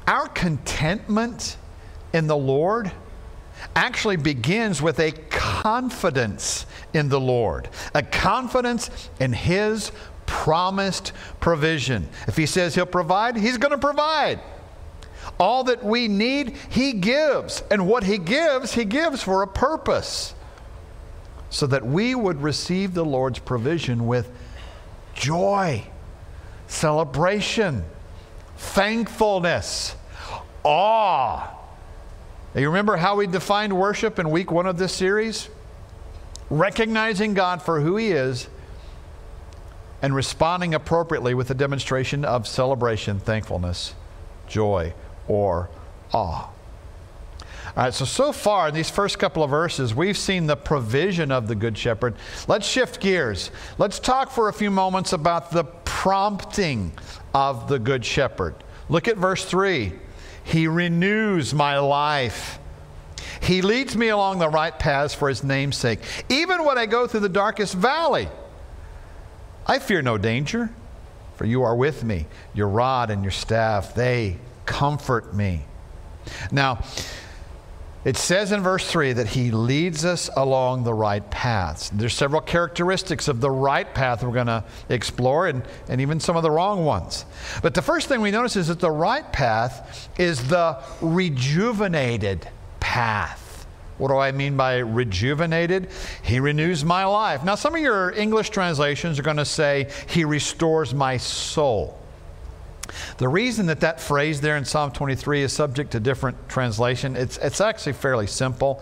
Our 0.06 0.28
contentment 0.28 1.58
in 2.14 2.28
the 2.28 2.38
Lord 2.38 2.92
actually 3.76 4.18
begins 4.18 4.82
with 4.82 5.00
a 5.00 5.12
confidence 5.12 6.66
in 6.94 7.10
the 7.10 7.20
Lord, 7.20 7.70
a 7.94 8.04
confidence 8.04 9.10
in 9.20 9.34
His 9.34 9.92
promised 10.26 11.12
provision. 11.40 12.08
If 12.28 12.38
He 12.38 12.46
says 12.46 12.76
He'll 12.76 12.86
provide, 12.86 13.36
He's 13.36 13.58
going 13.58 13.72
to 13.72 13.78
provide. 13.78 14.40
All 15.40 15.66
that 15.66 15.84
we 15.84 16.08
need, 16.08 16.58
He 16.70 16.94
gives. 16.94 17.64
And 17.70 17.88
what 17.88 18.04
He 18.04 18.18
gives, 18.18 18.74
He 18.74 18.86
gives 18.86 19.22
for 19.22 19.42
a 19.42 19.48
purpose. 19.48 20.34
So 21.50 21.68
that 21.68 21.86
we 21.86 22.16
would 22.16 22.42
receive 22.42 22.94
the 22.94 23.06
Lord's 23.06 23.40
provision 23.40 24.08
with 24.08 24.30
joy, 25.14 25.86
celebration, 26.68 27.86
thankfulness, 28.58 29.96
awe, 30.64 31.50
you 32.62 32.68
remember 32.68 32.96
how 32.96 33.18
we 33.18 33.28
defined 33.28 33.78
worship 33.78 34.18
in 34.18 34.32
week 34.32 34.52
one 34.52 34.66
of 34.66 34.78
this 34.78 34.94
series? 34.94 35.50
Recognizing 36.50 37.34
God 37.34 37.62
for 37.62 37.82
who 37.82 37.98
He 37.98 38.12
is 38.12 38.48
and 40.02 40.16
responding 40.16 40.74
appropriately 40.74 41.34
with 41.34 41.50
a 41.50 41.54
demonstration 41.54 42.24
of 42.24 42.48
celebration, 42.48 43.20
thankfulness, 43.20 43.94
joy, 44.48 44.94
or 45.28 45.70
awe. 46.14 46.50
All 47.76 47.84
right, 47.84 47.94
so 47.94 48.06
so 48.06 48.32
far 48.32 48.70
in 48.70 48.74
these 48.74 48.90
first 48.90 49.20
couple 49.20 49.44
of 49.44 49.50
verses, 49.50 49.94
we've 49.94 50.18
seen 50.18 50.46
the 50.46 50.56
provision 50.56 51.32
of 51.32 51.48
the 51.48 51.56
Good 51.56 51.78
Shepherd. 51.78 52.16
Let's 52.48 52.66
shift 52.66 53.02
gears. 53.02 53.52
Let's 53.78 54.00
talk 54.00 54.32
for 54.32 54.48
a 54.48 54.54
few 54.54 54.72
moments 54.72 55.12
about 55.12 55.52
the 55.52 55.64
prompting 55.64 56.94
of 57.34 57.68
the 57.68 57.80
Good 57.80 58.06
Shepherd. 58.06 58.56
Look 58.88 59.10
at 59.10 59.18
verse 59.18 59.44
3. 59.44 59.92
He 60.46 60.68
renews 60.68 61.54
my 61.54 61.80
life. 61.80 62.60
He 63.42 63.62
leads 63.62 63.98
me 63.98 64.08
along 64.08 64.40
the 64.40 64.48
right 64.48 64.78
paths 64.78 65.14
for 65.14 65.28
his 65.28 65.44
name's 65.44 65.76
sake. 65.76 66.00
Even 66.30 66.64
when 66.64 66.78
I 66.78 66.86
go 66.86 67.08
through 67.08 67.20
the 67.22 67.30
darkest 67.30 67.74
valley, 67.74 68.30
I 69.68 69.80
fear 69.80 70.02
no 70.02 70.18
danger, 70.18 70.70
for 71.36 71.46
you 71.46 71.64
are 71.64 71.76
with 71.76 72.04
me. 72.04 72.28
Your 72.54 72.70
rod 72.70 73.10
and 73.10 73.24
your 73.24 73.32
staff, 73.32 73.96
they 73.96 74.38
comfort 74.66 75.34
me. 75.34 75.66
Now, 76.52 76.84
it 78.06 78.18
says 78.18 78.52
in 78.52 78.62
verse 78.62 78.90
3 78.90 79.14
that 79.14 79.30
he 79.30 79.50
leads 79.50 80.06
us 80.06 80.30
along 80.38 80.84
the 80.84 80.94
right 80.94 81.28
paths. 81.32 81.90
There's 81.90 82.14
several 82.14 82.40
characteristics 82.40 83.28
of 83.28 83.42
the 83.42 83.50
right 83.50 83.92
path 83.96 84.24
we're 84.24 84.32
going 84.32 84.46
to 84.46 84.64
explore 84.90 85.48
and, 85.48 85.64
and 85.90 86.00
even 86.00 86.20
some 86.20 86.38
of 86.38 86.44
the 86.44 86.52
wrong 86.52 86.86
ones. 86.86 87.26
But 87.64 87.74
the 87.74 87.82
first 87.82 88.08
thing 88.08 88.22
we 88.22 88.30
notice 88.30 88.56
is 88.56 88.68
that 88.68 88.80
the 88.80 88.92
right 88.92 89.30
path 89.34 90.08
is 90.20 90.48
the 90.48 90.78
rejuvenated 91.02 92.48
path. 92.80 93.66
What 93.98 94.10
do 94.10 94.18
I 94.18 94.32
mean 94.32 94.56
by 94.56 94.78
rejuvenated? 94.78 95.90
He 96.22 96.40
renews 96.40 96.86
my 96.86 97.06
life. 97.06 97.44
Now, 97.44 97.56
some 97.56 97.74
of 97.74 97.82
your 97.82 98.12
English 98.12 98.52
translations 98.52 99.18
are 99.18 99.24
going 99.24 99.38
to 99.38 99.46
say, 99.46 99.90
He 100.08 100.26
restores 100.26 100.94
my 100.94 101.18
soul. 101.18 101.98
The 103.18 103.28
reason 103.28 103.66
that 103.68 103.80
that 103.82 104.00
phrase 104.00 104.42
there 104.42 104.58
in 104.58 104.66
Psalm 104.66 104.92
23 104.92 105.44
is 105.44 105.54
subject 105.54 105.92
to 105.92 106.00
different 106.00 106.50
translation, 106.50 107.16
it's, 107.16 107.38
it's 107.38 107.62
actually 107.62 107.94
fairly 107.94 108.28
simple. 108.28 108.82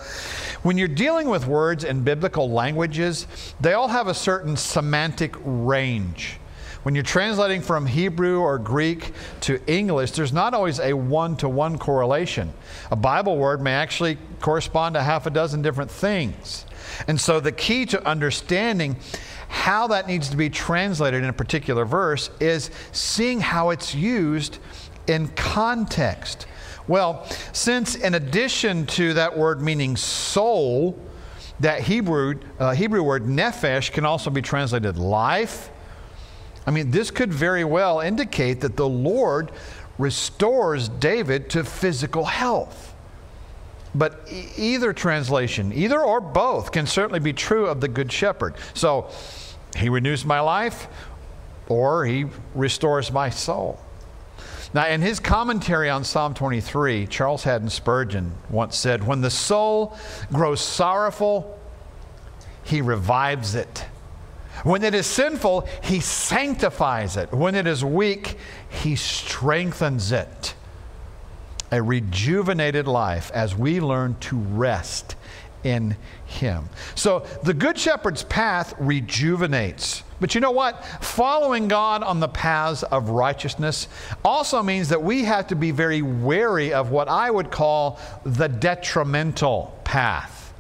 When 0.64 0.78
you're 0.78 0.88
dealing 0.88 1.30
with 1.30 1.48
words 1.48 1.84
in 1.84 2.04
biblical 2.04 2.50
languages, 2.50 3.28
they 3.62 3.74
all 3.74 3.88
have 3.88 4.08
a 4.08 4.14
certain 4.14 4.58
semantic 4.58 5.36
range. 5.44 6.40
When 6.84 6.96
you're 6.96 7.04
translating 7.06 7.62
from 7.62 7.86
Hebrew 7.86 8.42
or 8.42 8.60
Greek 8.60 9.14
to 9.42 9.62
English, 9.68 10.12
there's 10.12 10.34
not 10.34 10.54
always 10.54 10.82
a 10.82 10.92
one 10.92 11.38
to 11.38 11.48
one 11.48 11.78
correlation. 11.78 12.54
A 12.92 12.98
Bible 12.98 13.38
word 13.38 13.62
may 13.62 13.74
actually 13.74 14.18
correspond 14.42 14.96
to 14.96 15.02
half 15.02 15.26
a 15.26 15.30
dozen 15.30 15.62
different 15.62 15.90
things. 15.90 16.66
And 17.08 17.20
so 17.20 17.40
the 17.40 17.54
key 17.54 17.86
to 17.88 18.06
understanding 18.06 18.98
how 19.54 19.86
that 19.86 20.08
needs 20.08 20.30
to 20.30 20.36
be 20.36 20.50
translated 20.50 21.22
in 21.22 21.30
a 21.30 21.34
particular 21.34 21.86
verse 21.86 22.32
is 22.40 22.72
seeing 22.92 23.40
how 23.40 23.70
it's 23.70 23.94
used 23.94 24.58
in 25.06 25.28
context. 25.30 26.48
Well, 26.88 27.26
since 27.54 27.94
in 27.94 28.16
addition 28.16 28.88
to 28.88 29.14
that 29.14 29.38
word 29.38 29.62
meaning 29.62 29.96
soul, 29.96 31.00
that 31.60 31.82
Hebrew, 31.82 32.40
uh, 32.60 32.72
Hebrew 32.72 33.04
word 33.04 33.26
nephesh 33.26 33.92
can 33.92 34.06
also 34.06 34.32
be 34.32 34.42
translated 34.42 34.98
life. 34.98 35.70
I 36.66 36.72
mean, 36.72 36.90
this 36.90 37.12
could 37.12 37.32
very 37.32 37.64
well 37.64 38.00
indicate 38.00 38.60
that 38.62 38.76
the 38.76 38.90
Lord 38.90 39.52
restores 40.00 40.90
David 40.90 41.52
to 41.52 41.64
physical 41.64 42.26
health. 42.26 42.93
But 43.96 44.28
e- 44.32 44.48
either 44.58 44.94
translation, 44.94 45.72
either 45.74 46.02
or 46.02 46.20
both, 46.20 46.72
can 46.72 46.88
certainly 46.88 47.20
be 47.20 47.34
true 47.34 47.68
of 47.68 47.82
the 47.82 47.88
Good 47.88 48.12
Shepherd. 48.12 48.56
So, 48.74 49.10
he 49.78 49.90
renews 49.90 50.26
my 50.26 50.40
life 50.40 50.88
or 51.68 52.06
he 52.06 52.26
restores 52.54 53.12
my 53.12 53.30
soul. 53.30 53.80
Now, 54.74 54.88
in 54.88 55.02
his 55.02 55.20
commentary 55.20 55.90
on 55.90 56.04
Psalm 56.04 56.34
23, 56.34 57.06
Charles 57.08 57.44
Haddon 57.44 57.70
Spurgeon 57.70 58.34
once 58.50 58.76
said, 58.76 59.06
When 59.06 59.22
the 59.22 59.30
soul 59.30 59.96
grows 60.32 60.62
sorrowful, 60.62 61.60
he 62.64 62.82
revives 62.82 63.54
it. 63.54 63.86
When 64.64 64.84
it 64.84 64.96
is 64.96 65.06
sinful, 65.06 65.68
he 65.84 66.00
sanctifies 66.00 67.18
it. 67.18 67.32
When 67.32 67.54
it 67.54 67.68
is 67.68 67.84
weak, 67.84 68.38
he 68.70 68.96
strengthens 68.96 70.12
it. 70.12 70.56
A 71.74 71.82
rejuvenated 71.82 72.88
life 72.88 73.32
as 73.34 73.56
we 73.56 73.80
learn 73.80 74.16
to 74.20 74.38
rest 74.38 75.16
in 75.64 75.98
him. 76.28 76.70
So 76.94 77.26
the 77.42 77.56
Good 77.56 77.80
Shepherd's 77.80 78.22
path 78.26 78.76
rejuvenates. 78.78 80.04
But 80.20 80.36
you 80.36 80.42
know 80.42 80.52
what? 80.52 80.86
Following 81.02 81.68
God 81.68 82.04
on 82.04 82.20
the 82.20 82.28
paths 82.28 82.84
of 82.84 83.10
righteousness 83.10 83.88
also 84.24 84.62
means 84.62 84.90
that 84.90 85.02
we 85.02 85.24
have 85.24 85.48
to 85.48 85.56
be 85.56 85.72
very 85.72 86.04
wary 86.04 86.74
of 86.74 86.92
what 86.92 87.08
I 87.08 87.32
would 87.32 87.50
call 87.50 88.00
the 88.24 88.48
detrimental 88.48 89.76
path. 89.84 90.54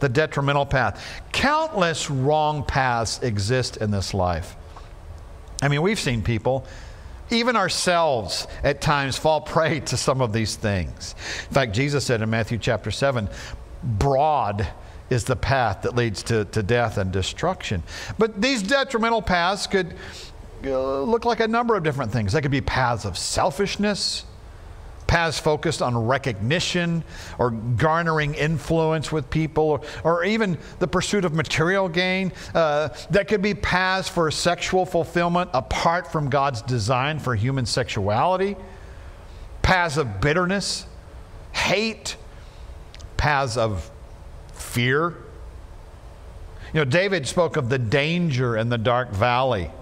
The 0.00 0.10
detrimental 0.10 0.66
path. 0.66 1.22
Countless 1.32 2.10
wrong 2.10 2.64
paths 2.64 3.18
exist 3.22 3.78
in 3.78 3.90
this 3.90 4.12
life. 4.12 4.56
I 5.62 5.68
mean, 5.68 5.80
we've 5.80 5.98
seen 5.98 6.20
people 6.20 6.66
even 7.30 7.56
ourselves 7.56 8.46
at 8.62 8.80
times 8.80 9.16
fall 9.16 9.40
prey 9.40 9.80
to 9.80 9.96
some 9.96 10.20
of 10.20 10.32
these 10.32 10.56
things. 10.56 11.14
In 11.48 11.54
fact, 11.54 11.72
Jesus 11.72 12.04
said 12.04 12.22
in 12.22 12.30
Matthew 12.30 12.58
chapter 12.58 12.90
7 12.90 13.28
broad 13.82 14.68
is 15.08 15.24
the 15.24 15.36
path 15.36 15.82
that 15.82 15.96
leads 15.96 16.22
to, 16.22 16.44
to 16.46 16.62
death 16.62 16.98
and 16.98 17.10
destruction. 17.10 17.82
But 18.18 18.40
these 18.40 18.62
detrimental 18.62 19.22
paths 19.22 19.66
could 19.66 19.94
uh, 20.64 21.02
look 21.02 21.24
like 21.24 21.40
a 21.40 21.48
number 21.48 21.74
of 21.76 21.82
different 21.82 22.12
things. 22.12 22.32
They 22.32 22.40
could 22.40 22.50
be 22.50 22.60
paths 22.60 23.04
of 23.04 23.18
selfishness, 23.18 24.24
paths 25.10 25.40
focused 25.40 25.82
on 25.82 26.06
recognition 26.06 27.02
or 27.36 27.50
garnering 27.50 28.32
influence 28.34 29.10
with 29.10 29.28
people, 29.28 29.64
or, 29.64 29.80
or 30.04 30.24
even 30.24 30.56
the 30.78 30.86
pursuit 30.86 31.24
of 31.24 31.34
material 31.34 31.88
gain. 31.88 32.32
Uh, 32.54 32.90
that 33.10 33.26
could 33.26 33.42
be 33.42 33.52
paths 33.52 34.08
for 34.08 34.30
sexual 34.30 34.86
fulfillment 34.86 35.50
apart 35.52 36.12
from 36.12 36.30
God's 36.30 36.62
design 36.62 37.18
for 37.18 37.34
human 37.34 37.66
sexuality, 37.66 38.54
paths 39.62 39.96
of 39.96 40.20
bitterness, 40.20 40.86
hate, 41.50 42.16
paths 43.16 43.56
of 43.56 43.90
fear. 44.52 45.16
You 46.72 46.84
know, 46.84 46.84
David 46.84 47.26
spoke 47.26 47.56
of 47.56 47.68
the 47.68 47.80
danger 47.80 48.56
in 48.56 48.68
the 48.68 48.78
dark 48.78 49.10
valley. 49.10 49.72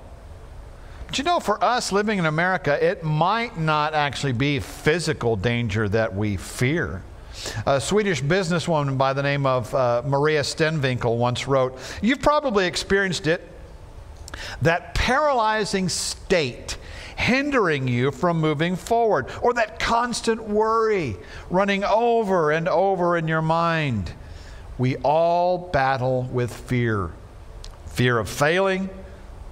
But 1.08 1.16
you 1.16 1.24
know, 1.24 1.40
for 1.40 1.62
us 1.64 1.90
living 1.90 2.18
in 2.18 2.26
America, 2.26 2.84
it 2.84 3.02
might 3.02 3.58
not 3.58 3.94
actually 3.94 4.34
be 4.34 4.60
physical 4.60 5.36
danger 5.36 5.88
that 5.88 6.14
we 6.14 6.36
fear. 6.36 7.02
A 7.64 7.80
Swedish 7.80 8.22
businesswoman 8.22 8.98
by 8.98 9.14
the 9.14 9.22
name 9.22 9.46
of 9.46 9.74
uh, 9.74 10.02
Maria 10.04 10.42
Stenvinkel 10.42 11.16
once 11.16 11.48
wrote, 11.48 11.78
You've 12.02 12.20
probably 12.20 12.66
experienced 12.66 13.26
it, 13.26 13.48
that 14.60 14.94
paralyzing 14.94 15.88
state 15.88 16.76
hindering 17.16 17.88
you 17.88 18.10
from 18.10 18.38
moving 18.38 18.76
forward, 18.76 19.30
or 19.40 19.54
that 19.54 19.80
constant 19.80 20.42
worry 20.42 21.16
running 21.48 21.84
over 21.84 22.52
and 22.52 22.68
over 22.68 23.16
in 23.16 23.26
your 23.26 23.42
mind. 23.42 24.12
We 24.76 24.96
all 24.96 25.56
battle 25.56 26.24
with 26.24 26.52
fear 26.52 27.12
fear 27.86 28.18
of 28.18 28.28
failing, 28.28 28.88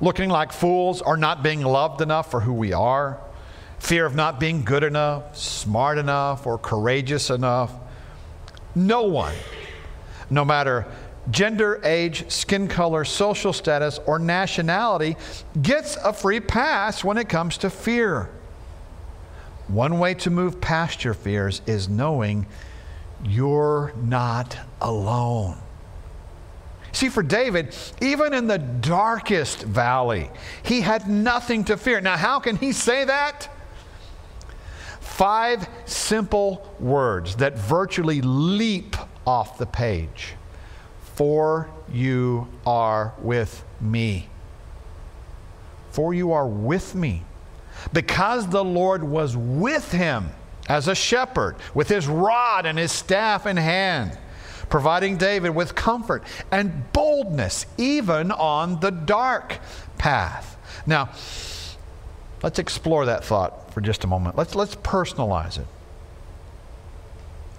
looking 0.00 0.28
like 0.28 0.52
fools, 0.52 1.00
or 1.00 1.16
not 1.16 1.42
being 1.42 1.62
loved 1.62 2.00
enough 2.00 2.30
for 2.30 2.40
who 2.40 2.52
we 2.52 2.72
are, 2.72 3.20
fear 3.78 4.06
of 4.06 4.14
not 4.14 4.40
being 4.40 4.64
good 4.64 4.84
enough, 4.84 5.36
smart 5.36 5.98
enough, 5.98 6.46
or 6.46 6.58
courageous 6.58 7.30
enough. 7.30 7.72
No 8.74 9.04
one, 9.04 9.34
no 10.30 10.44
matter 10.44 10.86
gender, 11.30 11.80
age, 11.82 12.30
skin 12.30 12.68
color, 12.68 13.04
social 13.04 13.52
status, 13.52 13.98
or 14.06 14.18
nationality 14.18 15.16
gets 15.60 15.96
a 15.96 16.12
free 16.12 16.40
pass 16.40 17.02
when 17.02 17.18
it 17.18 17.28
comes 17.28 17.58
to 17.58 17.70
fear. 17.70 18.30
One 19.68 19.98
way 19.98 20.14
to 20.14 20.30
move 20.30 20.60
past 20.60 21.04
your 21.04 21.14
fears 21.14 21.62
is 21.66 21.88
knowing 21.88 22.46
you're 23.24 23.92
not 23.96 24.56
alone. 24.80 25.58
See, 26.96 27.10
for 27.10 27.22
David, 27.22 27.76
even 28.00 28.32
in 28.32 28.46
the 28.46 28.56
darkest 28.56 29.64
valley, 29.64 30.30
he 30.62 30.80
had 30.80 31.06
nothing 31.06 31.62
to 31.64 31.76
fear. 31.76 32.00
Now, 32.00 32.16
how 32.16 32.40
can 32.40 32.56
he 32.56 32.72
say 32.72 33.04
that? 33.04 33.50
Five 35.00 35.68
simple 35.84 36.74
words 36.80 37.36
that 37.36 37.58
virtually 37.58 38.22
leap 38.22 38.96
off 39.26 39.58
the 39.58 39.66
page 39.66 40.36
for 41.16 41.68
you 41.92 42.48
are 42.64 43.12
with 43.18 43.62
me. 43.78 44.30
For 45.90 46.14
you 46.14 46.32
are 46.32 46.48
with 46.48 46.94
me. 46.94 47.24
Because 47.92 48.48
the 48.48 48.64
Lord 48.64 49.04
was 49.04 49.36
with 49.36 49.92
him 49.92 50.30
as 50.66 50.88
a 50.88 50.94
shepherd, 50.94 51.56
with 51.74 51.90
his 51.90 52.06
rod 52.06 52.64
and 52.64 52.78
his 52.78 52.90
staff 52.90 53.44
in 53.44 53.58
hand, 53.58 54.16
providing 54.68 55.16
David 55.16 55.50
with 55.50 55.74
comfort 55.74 56.24
and 56.50 56.92
boldness, 56.92 57.66
even 57.78 58.30
on 58.32 58.80
the 58.80 58.90
dark 58.90 59.58
path. 59.98 60.56
Now, 60.86 61.10
let's 62.42 62.58
explore 62.58 63.06
that 63.06 63.24
thought 63.24 63.72
for 63.72 63.80
just 63.80 64.04
a 64.04 64.06
moment. 64.06 64.36
Let's, 64.36 64.54
let's 64.54 64.74
personalize 64.76 65.58
it. 65.58 65.66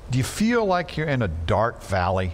Do 0.09 0.17
you 0.17 0.23
feel 0.23 0.65
like 0.65 0.95
you're 0.95 1.07
in 1.07 1.21
a 1.21 1.27
dark 1.27 1.83
valley? 1.83 2.33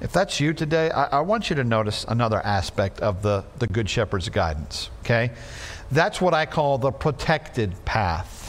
If 0.00 0.12
that's 0.12 0.40
you 0.40 0.54
today, 0.54 0.90
I, 0.90 1.18
I, 1.18 1.20
want 1.20 1.50
you 1.50 1.56
to 1.56 1.64
notice 1.64 2.06
another 2.08 2.40
aspect 2.40 3.00
of 3.00 3.20
the, 3.22 3.44
the 3.58 3.66
Good 3.66 3.90
Shepherd's 3.90 4.30
guidance, 4.30 4.88
okay? 5.00 5.32
That's 5.90 6.20
what 6.20 6.32
I 6.32 6.46
call 6.46 6.78
the 6.78 6.90
protected 6.90 7.84
path. 7.84 8.39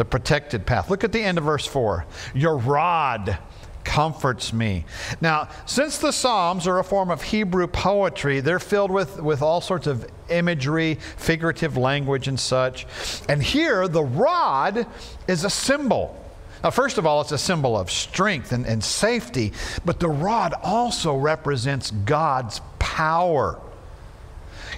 The 0.00 0.06
protected 0.06 0.64
path. 0.64 0.88
Look 0.88 1.04
at 1.04 1.12
the 1.12 1.20
end 1.20 1.36
of 1.36 1.44
verse 1.44 1.66
4. 1.66 2.06
Your 2.32 2.56
rod 2.56 3.36
comforts 3.84 4.50
me. 4.50 4.86
Now, 5.20 5.50
since 5.66 5.98
the 5.98 6.10
Psalms 6.10 6.66
are 6.66 6.78
a 6.78 6.84
form 6.84 7.10
of 7.10 7.20
Hebrew 7.20 7.66
poetry, 7.66 8.40
they're 8.40 8.58
filled 8.58 8.90
with, 8.90 9.20
with 9.20 9.42
all 9.42 9.60
sorts 9.60 9.86
of 9.86 10.10
imagery, 10.30 10.94
figurative 11.18 11.76
language, 11.76 12.28
and 12.28 12.40
such. 12.40 12.86
And 13.28 13.42
here, 13.42 13.88
the 13.88 14.02
rod 14.02 14.86
is 15.28 15.44
a 15.44 15.50
symbol 15.50 16.16
now, 16.62 16.70
first 16.70 16.98
of 16.98 17.06
all, 17.06 17.22
it's 17.22 17.32
a 17.32 17.38
symbol 17.38 17.76
of 17.76 17.90
strength 17.90 18.52
and, 18.52 18.66
and 18.66 18.84
safety, 18.84 19.52
but 19.84 19.98
the 19.98 20.08
rod 20.08 20.52
also 20.62 21.16
represents 21.16 21.90
God's 21.90 22.60
power. 22.78 23.58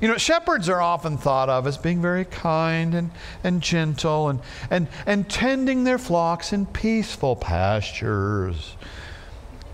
You 0.02 0.08
know, 0.08 0.18
shepherds 0.18 0.68
are 0.68 0.80
often 0.80 1.16
thought 1.16 1.48
of 1.48 1.64
as 1.68 1.78
being 1.78 2.02
very 2.02 2.24
kind 2.24 2.92
and, 2.92 3.12
and 3.44 3.62
gentle 3.62 4.30
and, 4.30 4.40
and, 4.68 4.88
and 5.06 5.30
tending 5.30 5.84
their 5.84 5.96
flocks 5.96 6.52
in 6.52 6.66
peaceful 6.66 7.36
pastures. 7.36 8.74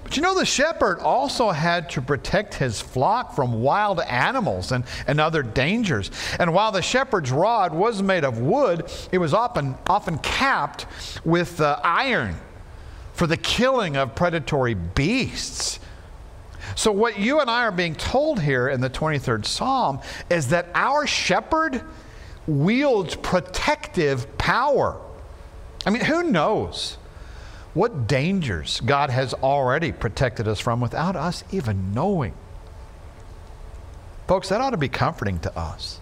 But 0.04 0.16
you 0.18 0.22
know, 0.22 0.38
the 0.38 0.44
shepherd 0.44 0.98
also 1.00 1.48
had 1.50 1.88
to 1.90 2.02
protect 2.02 2.54
his 2.54 2.78
flock 2.78 3.34
from 3.34 3.62
wild 3.62 4.00
animals 4.00 4.70
and, 4.70 4.84
and 5.06 5.18
other 5.18 5.42
dangers. 5.42 6.10
And 6.38 6.52
while 6.52 6.72
the 6.72 6.82
shepherd's 6.82 7.30
rod 7.30 7.72
was 7.72 8.02
made 8.02 8.24
of 8.24 8.38
wood, 8.38 8.92
it 9.10 9.16
was 9.16 9.32
often, 9.32 9.76
often 9.86 10.18
capped 10.18 10.84
with 11.24 11.58
uh, 11.58 11.80
iron 11.82 12.36
for 13.14 13.26
the 13.26 13.38
killing 13.38 13.96
of 13.96 14.14
predatory 14.14 14.74
beasts. 14.74 15.80
So, 16.75 16.92
what 16.92 17.18
you 17.18 17.40
and 17.40 17.51
I 17.51 17.62
are 17.62 17.73
being 17.73 17.94
told 17.94 18.40
here 18.40 18.68
in 18.68 18.81
the 18.81 18.90
23rd 18.90 19.44
Psalm 19.44 20.01
is 20.31 20.49
that 20.49 20.68
our 20.75 21.07
shepherd 21.07 21.83
wields 22.47 23.14
protective 23.16 24.38
power. 24.38 25.01
I 25.87 25.90
mean, 25.90 26.05
who 26.05 26.25
knows 26.25 26.99
what 27.75 28.07
dangers 28.07 28.81
God 28.81 29.11
has 29.11 29.35
already 29.35 29.92
protected 29.92 30.49
us 30.49 30.59
from 30.59 30.81
without 30.81 31.16
us 31.16 31.44
even 31.51 31.92
knowing? 31.94 32.35
Folks, 34.27 34.49
that 34.49 34.61
ought 34.61 34.71
to 34.71 34.77
be 34.77 34.88
comforting 34.88 35.38
to 35.40 35.59
us. 35.59 36.01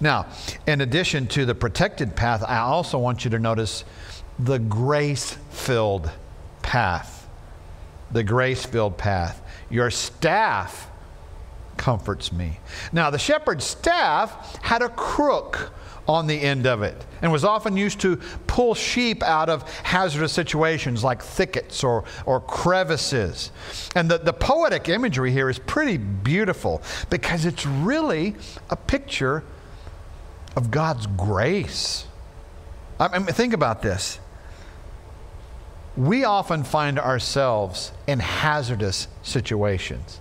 Now, 0.00 0.26
in 0.66 0.80
addition 0.80 1.26
to 1.28 1.44
the 1.44 1.54
protected 1.54 2.16
path, 2.16 2.42
I 2.46 2.58
also 2.58 2.98
want 2.98 3.24
you 3.24 3.30
to 3.30 3.38
notice 3.38 3.84
the 4.38 4.58
grace 4.58 5.36
filled 5.50 6.10
path. 6.62 7.17
The 8.12 8.22
grace 8.22 8.64
filled 8.64 8.96
path. 8.96 9.42
Your 9.70 9.90
staff 9.90 10.90
comforts 11.76 12.32
me. 12.32 12.58
Now, 12.92 13.10
the 13.10 13.18
shepherd's 13.18 13.64
staff 13.64 14.58
had 14.62 14.82
a 14.82 14.88
crook 14.88 15.72
on 16.08 16.26
the 16.26 16.40
end 16.40 16.66
of 16.66 16.82
it 16.82 17.04
and 17.20 17.30
was 17.30 17.44
often 17.44 17.76
used 17.76 18.00
to 18.00 18.16
pull 18.46 18.74
sheep 18.74 19.22
out 19.22 19.50
of 19.50 19.62
hazardous 19.82 20.32
situations 20.32 21.04
like 21.04 21.22
thickets 21.22 21.84
or, 21.84 22.04
or 22.24 22.40
crevices. 22.40 23.52
And 23.94 24.10
the, 24.10 24.18
the 24.18 24.32
poetic 24.32 24.88
imagery 24.88 25.30
here 25.30 25.50
is 25.50 25.58
pretty 25.58 25.98
beautiful 25.98 26.82
because 27.10 27.44
it's 27.44 27.66
really 27.66 28.34
a 28.70 28.76
picture 28.76 29.44
of 30.56 30.70
God's 30.70 31.06
grace. 31.06 32.06
I 32.98 33.18
mean, 33.18 33.26
think 33.26 33.52
about 33.52 33.82
this. 33.82 34.18
We 35.98 36.22
often 36.22 36.62
find 36.62 36.96
ourselves 36.96 37.90
in 38.06 38.20
hazardous 38.20 39.08
situations. 39.24 40.20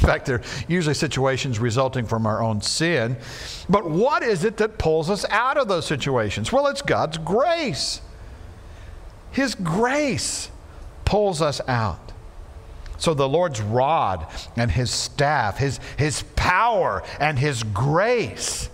In 0.00 0.06
fact, 0.06 0.24
they're 0.24 0.40
usually 0.68 0.94
situations 0.94 1.58
resulting 1.58 2.06
from 2.06 2.24
our 2.24 2.42
own 2.42 2.62
sin. 2.62 3.18
But 3.68 3.90
what 3.90 4.22
is 4.22 4.44
it 4.44 4.56
that 4.56 4.78
pulls 4.78 5.10
us 5.10 5.26
out 5.28 5.58
of 5.58 5.68
those 5.68 5.84
situations? 5.84 6.50
Well, 6.50 6.66
it's 6.68 6.80
God's 6.80 7.18
grace. 7.18 8.00
His 9.30 9.54
grace 9.54 10.50
pulls 11.04 11.42
us 11.42 11.60
out. 11.68 12.12
So 12.96 13.12
the 13.12 13.28
Lord's 13.28 13.60
rod 13.60 14.26
and 14.56 14.70
his 14.70 14.90
staff, 14.90 15.58
his, 15.58 15.78
his 15.98 16.22
power 16.36 17.02
and 17.20 17.38
his 17.38 17.62
grace 17.64 18.70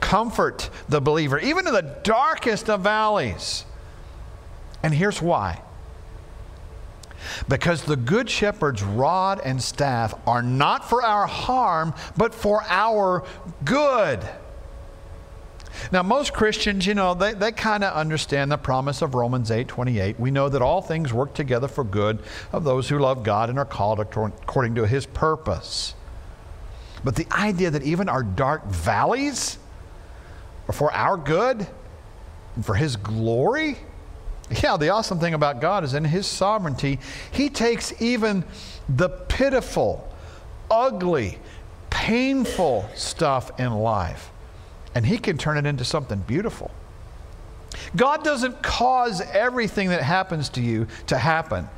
comfort 0.00 0.70
the 0.88 1.02
believer, 1.02 1.38
even 1.38 1.66
in 1.66 1.74
the 1.74 1.98
darkest 2.02 2.70
of 2.70 2.80
valleys. 2.80 3.66
And 4.82 4.94
here's 4.94 5.20
why. 5.20 5.60
Because 7.48 7.84
the 7.84 7.96
Good 7.96 8.28
Shepherd's 8.28 8.82
rod 8.82 9.40
and 9.44 9.62
staff 9.62 10.14
are 10.26 10.42
not 10.42 10.88
for 10.88 11.02
our 11.02 11.26
harm, 11.26 11.94
but 12.16 12.34
for 12.34 12.62
our 12.68 13.24
good. 13.64 14.20
Now, 15.90 16.02
most 16.02 16.32
Christians, 16.32 16.86
you 16.86 16.94
know, 16.94 17.14
they, 17.14 17.32
they 17.32 17.50
kind 17.50 17.82
of 17.82 17.94
understand 17.94 18.52
the 18.52 18.58
promise 18.58 19.02
of 19.02 19.14
Romans 19.14 19.50
8 19.50 19.66
28. 19.68 20.20
We 20.20 20.30
know 20.30 20.48
that 20.48 20.62
all 20.62 20.82
things 20.82 21.12
work 21.12 21.34
together 21.34 21.68
for 21.68 21.82
good 21.82 22.18
of 22.52 22.64
those 22.64 22.88
who 22.88 22.98
love 22.98 23.22
God 23.22 23.48
and 23.48 23.58
are 23.58 23.64
called 23.64 24.00
according 24.00 24.74
to 24.74 24.86
his 24.86 25.06
purpose. 25.06 25.94
But 27.04 27.16
the 27.16 27.26
idea 27.32 27.70
that 27.70 27.82
even 27.82 28.08
our 28.08 28.22
dark 28.22 28.66
valleys 28.66 29.58
are 30.68 30.72
for 30.72 30.92
our 30.92 31.16
good 31.16 31.66
and 32.54 32.64
for 32.64 32.74
His 32.74 32.96
glory? 32.96 33.78
Yeah, 34.62 34.76
the 34.76 34.90
awesome 34.90 35.18
thing 35.18 35.34
about 35.34 35.60
God 35.60 35.84
is 35.84 35.94
in 35.94 36.04
His 36.04 36.26
sovereignty, 36.26 36.98
He 37.30 37.48
takes 37.48 38.00
even 38.02 38.44
the 38.88 39.08
pitiful, 39.08 40.08
ugly, 40.70 41.38
painful 41.90 42.88
stuff 42.94 43.58
in 43.60 43.72
life 43.72 44.30
and 44.94 45.06
He 45.06 45.18
can 45.18 45.38
turn 45.38 45.56
it 45.56 45.66
into 45.66 45.84
something 45.84 46.20
beautiful. 46.20 46.70
God 47.96 48.22
doesn't 48.22 48.62
cause 48.62 49.20
everything 49.20 49.88
that 49.88 50.02
happens 50.02 50.48
to 50.50 50.60
you 50.60 50.86
to 51.06 51.16
happen. 51.16 51.68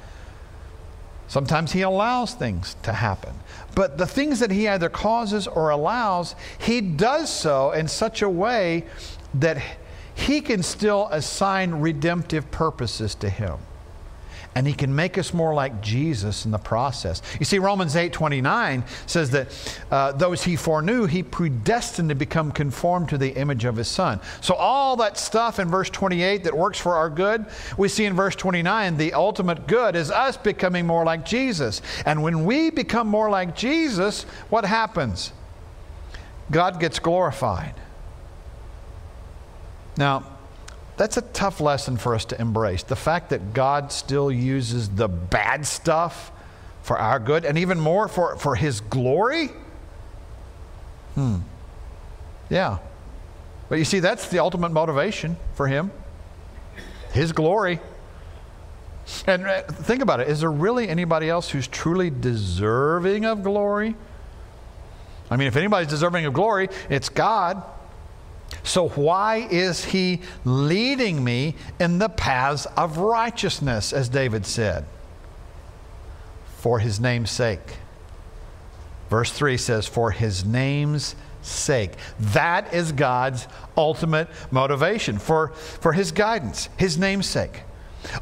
Sometimes 1.28 1.72
He 1.72 1.82
allows 1.82 2.34
things 2.34 2.76
to 2.82 2.92
happen. 2.92 3.34
But 3.74 3.98
the 3.98 4.06
things 4.06 4.40
that 4.40 4.50
He 4.50 4.68
either 4.68 4.88
causes 4.88 5.46
or 5.46 5.70
allows, 5.70 6.34
He 6.58 6.80
does 6.80 7.32
so 7.32 7.72
in 7.72 7.88
such 7.88 8.22
a 8.22 8.28
way 8.28 8.84
that 9.34 9.62
He 10.14 10.40
can 10.40 10.62
still 10.62 11.08
assign 11.10 11.72
redemptive 11.72 12.50
purposes 12.50 13.14
to 13.16 13.28
Him 13.28 13.58
and 14.54 14.66
he 14.66 14.72
can 14.72 14.94
make 14.94 15.18
us 15.18 15.34
more 15.34 15.52
like 15.52 15.80
Jesus 15.82 16.44
in 16.44 16.50
the 16.50 16.58
process. 16.58 17.22
You 17.38 17.44
see, 17.44 17.58
Romans 17.58 17.96
8 17.96 18.12
29 18.12 18.84
says 19.06 19.30
that 19.30 19.80
uh, 19.90 20.12
those 20.12 20.44
he 20.44 20.56
foreknew, 20.56 21.06
he 21.06 21.22
predestined 21.22 22.08
to 22.10 22.14
become 22.14 22.52
conformed 22.52 23.08
to 23.08 23.18
the 23.18 23.30
image 23.30 23.64
of 23.64 23.76
his 23.76 23.88
son. 23.88 24.20
So, 24.40 24.54
all 24.54 24.96
that 24.96 25.18
stuff 25.18 25.58
in 25.58 25.68
verse 25.68 25.90
28 25.90 26.44
that 26.44 26.56
works 26.56 26.78
for 26.78 26.96
our 26.96 27.10
good, 27.10 27.46
we 27.76 27.88
see 27.88 28.04
in 28.04 28.14
verse 28.14 28.36
29 28.36 28.96
the 28.96 29.14
ultimate 29.14 29.66
good 29.66 29.96
is 29.96 30.10
us 30.10 30.36
becoming 30.36 30.86
more 30.86 31.04
like 31.04 31.24
Jesus. 31.24 31.82
And 32.06 32.22
when 32.22 32.44
we 32.44 32.70
become 32.70 33.08
more 33.08 33.30
like 33.30 33.56
Jesus, 33.56 34.22
what 34.50 34.64
happens? 34.64 35.32
God 36.50 36.78
gets 36.78 36.98
glorified. 36.98 37.74
Now, 39.96 40.24
that's 40.96 41.16
a 41.16 41.22
tough 41.22 41.60
lesson 41.60 41.96
for 41.96 42.14
us 42.14 42.24
to 42.26 42.40
embrace. 42.40 42.82
The 42.82 42.96
fact 42.96 43.30
that 43.30 43.52
God 43.52 43.90
still 43.92 44.30
uses 44.30 44.88
the 44.88 45.08
bad 45.08 45.66
stuff 45.66 46.30
for 46.82 46.98
our 46.98 47.18
good 47.18 47.44
and 47.44 47.58
even 47.58 47.80
more 47.80 48.08
for, 48.08 48.36
for 48.36 48.54
His 48.54 48.80
glory. 48.80 49.48
Hmm. 51.14 51.38
Yeah. 52.48 52.78
But 53.68 53.78
you 53.78 53.84
see, 53.84 54.00
that's 54.00 54.28
the 54.28 54.38
ultimate 54.38 54.70
motivation 54.70 55.36
for 55.54 55.66
Him 55.66 55.90
His 57.12 57.32
glory. 57.32 57.80
And 59.26 59.46
uh, 59.46 59.62
think 59.62 60.02
about 60.02 60.20
it 60.20 60.28
is 60.28 60.40
there 60.40 60.50
really 60.50 60.88
anybody 60.88 61.28
else 61.28 61.50
who's 61.50 61.68
truly 61.68 62.10
deserving 62.10 63.24
of 63.24 63.42
glory? 63.42 63.96
I 65.30 65.36
mean, 65.36 65.48
if 65.48 65.56
anybody's 65.56 65.88
deserving 65.88 66.26
of 66.26 66.32
glory, 66.32 66.68
it's 66.88 67.08
God. 67.08 67.62
So, 68.62 68.88
why 68.88 69.48
is 69.50 69.84
he 69.86 70.20
leading 70.44 71.22
me 71.24 71.54
in 71.80 71.98
the 71.98 72.08
paths 72.08 72.66
of 72.76 72.98
righteousness, 72.98 73.92
as 73.92 74.08
David 74.08 74.46
said? 74.46 74.84
For 76.58 76.78
his 76.78 77.00
name's 77.00 77.30
sake. 77.30 77.76
Verse 79.10 79.30
3 79.30 79.56
says, 79.56 79.86
For 79.86 80.10
his 80.10 80.44
name's 80.44 81.14
sake. 81.42 81.92
That 82.18 82.72
is 82.72 82.92
God's 82.92 83.46
ultimate 83.76 84.28
motivation 84.50 85.18
for, 85.18 85.48
for 85.48 85.92
his 85.92 86.12
guidance, 86.12 86.68
his 86.78 86.96
name's 86.96 87.26
sake. 87.26 87.62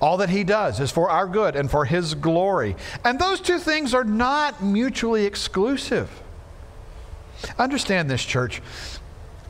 All 0.00 0.16
that 0.18 0.30
he 0.30 0.44
does 0.44 0.80
is 0.80 0.90
for 0.90 1.10
our 1.10 1.26
good 1.26 1.56
and 1.56 1.70
for 1.70 1.84
his 1.84 2.14
glory. 2.14 2.76
And 3.04 3.18
those 3.18 3.40
two 3.40 3.58
things 3.58 3.94
are 3.94 4.04
not 4.04 4.62
mutually 4.62 5.24
exclusive. 5.24 6.08
Understand 7.58 8.08
this, 8.08 8.24
church 8.24 8.62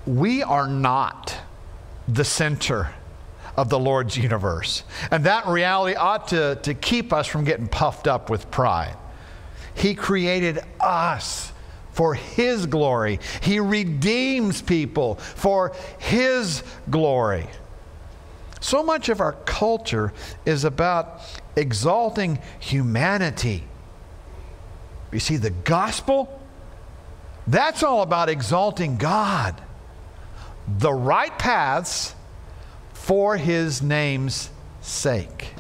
we 0.07 0.43
are 0.43 0.69
not 0.69 1.37
the 2.09 2.25
center 2.25 2.93
of 3.57 3.69
the 3.69 3.79
Lord's 3.79 4.17
universe. 4.17 4.83
And 5.11 5.25
that 5.25 5.47
reality 5.47 5.95
ought 5.95 6.29
to, 6.29 6.57
to 6.63 6.75
keep 6.75 7.13
us 7.13 7.27
from 7.27 7.45
getting 7.45 7.69
puffed 7.69 8.07
up 8.07 8.31
with 8.31 8.51
pride. 8.51 8.97
He 9.75 9.95
created 9.95 10.61
us 10.81 11.53
for 11.93 12.15
His 12.15 12.65
glory, 12.67 13.21
He 13.43 13.61
redeems 13.61 14.63
people 14.63 15.17
for 15.17 15.77
His 15.99 16.63
glory. 16.89 17.47
So 18.61 18.83
much 18.83 19.09
of 19.09 19.21
our 19.21 19.33
culture 19.33 20.13
is 20.47 20.65
about 20.65 21.21
exalting 21.57 22.39
humanity. 22.61 23.65
You 25.11 25.19
see, 25.19 25.37
the 25.37 25.51
gospel, 25.51 26.41
that's 27.47 27.83
all 27.83 28.03
about 28.03 28.31
exalting 28.31 28.97
God 28.97 29.61
the 30.67 30.93
right 30.93 31.37
paths 31.39 32.15
for 32.93 33.37
his 33.37 33.83
name's 33.83 34.51
sake. 34.81 35.55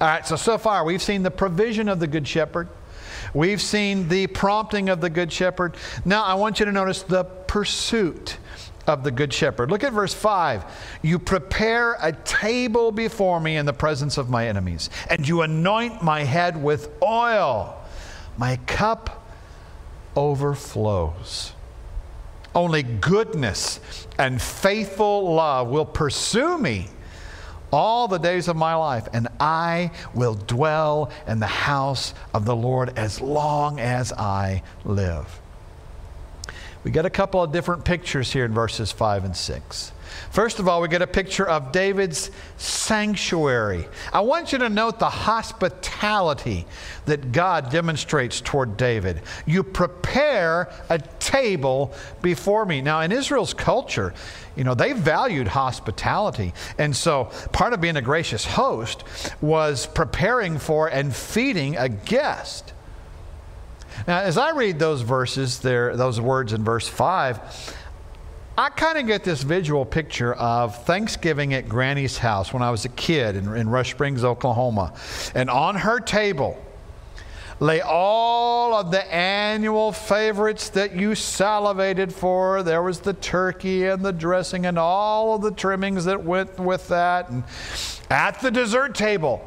All 0.00 0.08
right, 0.08 0.26
so 0.26 0.36
so 0.36 0.58
far 0.58 0.84
we've 0.84 1.02
seen 1.02 1.22
the 1.22 1.30
provision 1.30 1.88
of 1.88 2.00
the 2.00 2.06
Good 2.06 2.26
Shepherd. 2.28 2.68
We've 3.32 3.60
seen 3.60 4.08
the 4.08 4.26
prompting 4.26 4.88
of 4.88 5.00
the 5.00 5.10
Good 5.10 5.32
Shepherd. 5.32 5.76
Now 6.04 6.24
I 6.24 6.34
want 6.34 6.60
you 6.60 6.66
to 6.66 6.72
notice 6.72 7.02
the 7.02 7.24
pursuit 7.24 8.38
of 8.86 9.04
the 9.04 9.10
Good 9.10 9.32
Shepherd. 9.32 9.70
Look 9.70 9.84
at 9.84 9.92
verse 9.92 10.14
5. 10.14 10.64
You 11.02 11.18
prepare 11.18 11.96
a 12.00 12.12
table 12.12 12.92
before 12.92 13.40
me 13.40 13.56
in 13.56 13.66
the 13.66 13.72
presence 13.72 14.18
of 14.18 14.30
my 14.30 14.48
enemies, 14.48 14.90
and 15.10 15.26
you 15.26 15.42
anoint 15.42 16.02
my 16.02 16.24
head 16.24 16.62
with 16.62 16.90
oil. 17.02 17.76
My 18.36 18.56
cup 18.66 19.28
overflows. 20.14 21.52
Only 22.56 22.82
goodness 22.82 23.80
and 24.18 24.40
faithful 24.40 25.34
love 25.34 25.68
will 25.68 25.84
pursue 25.84 26.56
me 26.56 26.88
all 27.70 28.08
the 28.08 28.16
days 28.16 28.48
of 28.48 28.56
my 28.56 28.74
life, 28.74 29.06
and 29.12 29.28
I 29.38 29.90
will 30.14 30.34
dwell 30.34 31.10
in 31.28 31.38
the 31.38 31.46
house 31.46 32.14
of 32.32 32.46
the 32.46 32.56
Lord 32.56 32.98
as 32.98 33.20
long 33.20 33.78
as 33.78 34.10
I 34.14 34.62
live. 34.86 35.40
We 36.86 36.92
get 36.92 37.04
a 37.04 37.10
couple 37.10 37.42
of 37.42 37.50
different 37.50 37.84
pictures 37.84 38.32
here 38.32 38.44
in 38.44 38.54
verses 38.54 38.92
5 38.92 39.24
and 39.24 39.36
6. 39.36 39.92
First 40.30 40.60
of 40.60 40.68
all, 40.68 40.80
we 40.80 40.86
get 40.86 41.02
a 41.02 41.06
picture 41.08 41.44
of 41.44 41.72
David's 41.72 42.30
sanctuary. 42.58 43.88
I 44.12 44.20
want 44.20 44.52
you 44.52 44.58
to 44.58 44.68
note 44.68 45.00
the 45.00 45.10
hospitality 45.10 46.64
that 47.06 47.32
God 47.32 47.72
demonstrates 47.72 48.40
toward 48.40 48.76
David. 48.76 49.20
You 49.46 49.64
prepare 49.64 50.72
a 50.88 51.00
table 51.18 51.92
before 52.22 52.64
me. 52.64 52.82
Now, 52.82 53.00
in 53.00 53.10
Israel's 53.10 53.52
culture, 53.52 54.14
you 54.54 54.62
know, 54.62 54.74
they 54.74 54.92
valued 54.92 55.48
hospitality. 55.48 56.54
And 56.78 56.94
so 56.94 57.32
part 57.50 57.72
of 57.72 57.80
being 57.80 57.96
a 57.96 58.00
gracious 58.00 58.44
host 58.44 59.02
was 59.40 59.88
preparing 59.88 60.60
for 60.60 60.86
and 60.86 61.12
feeding 61.12 61.76
a 61.76 61.88
guest. 61.88 62.74
Now, 64.06 64.20
as 64.20 64.38
I 64.38 64.50
read 64.50 64.78
those 64.78 65.02
verses 65.02 65.58
there, 65.60 65.96
those 65.96 66.20
words 66.20 66.52
in 66.52 66.64
verse 66.64 66.88
5, 66.88 67.76
I 68.58 68.70
kind 68.70 68.96
of 68.96 69.06
get 69.06 69.22
this 69.22 69.42
visual 69.42 69.84
picture 69.84 70.32
of 70.34 70.84
Thanksgiving 70.84 71.52
at 71.52 71.68
Granny's 71.68 72.16
house 72.16 72.52
when 72.52 72.62
I 72.62 72.70
was 72.70 72.84
a 72.86 72.88
kid 72.90 73.36
in, 73.36 73.54
in 73.54 73.68
Rush 73.68 73.90
Springs, 73.90 74.24
Oklahoma. 74.24 74.94
And 75.34 75.50
on 75.50 75.76
her 75.76 76.00
table 76.00 76.62
lay 77.60 77.80
all 77.80 78.74
of 78.74 78.90
the 78.90 79.12
annual 79.12 79.92
favorites 79.92 80.68
that 80.70 80.94
you 80.94 81.14
salivated 81.14 82.12
for. 82.12 82.62
There 82.62 82.82
was 82.82 83.00
the 83.00 83.14
turkey 83.14 83.86
and 83.86 84.04
the 84.04 84.12
dressing 84.12 84.66
and 84.66 84.78
all 84.78 85.34
of 85.34 85.42
the 85.42 85.50
trimmings 85.50 86.04
that 86.04 86.22
went 86.22 86.58
with 86.58 86.88
that. 86.88 87.30
And 87.30 87.44
at 88.10 88.40
the 88.40 88.50
dessert 88.50 88.94
table, 88.94 89.46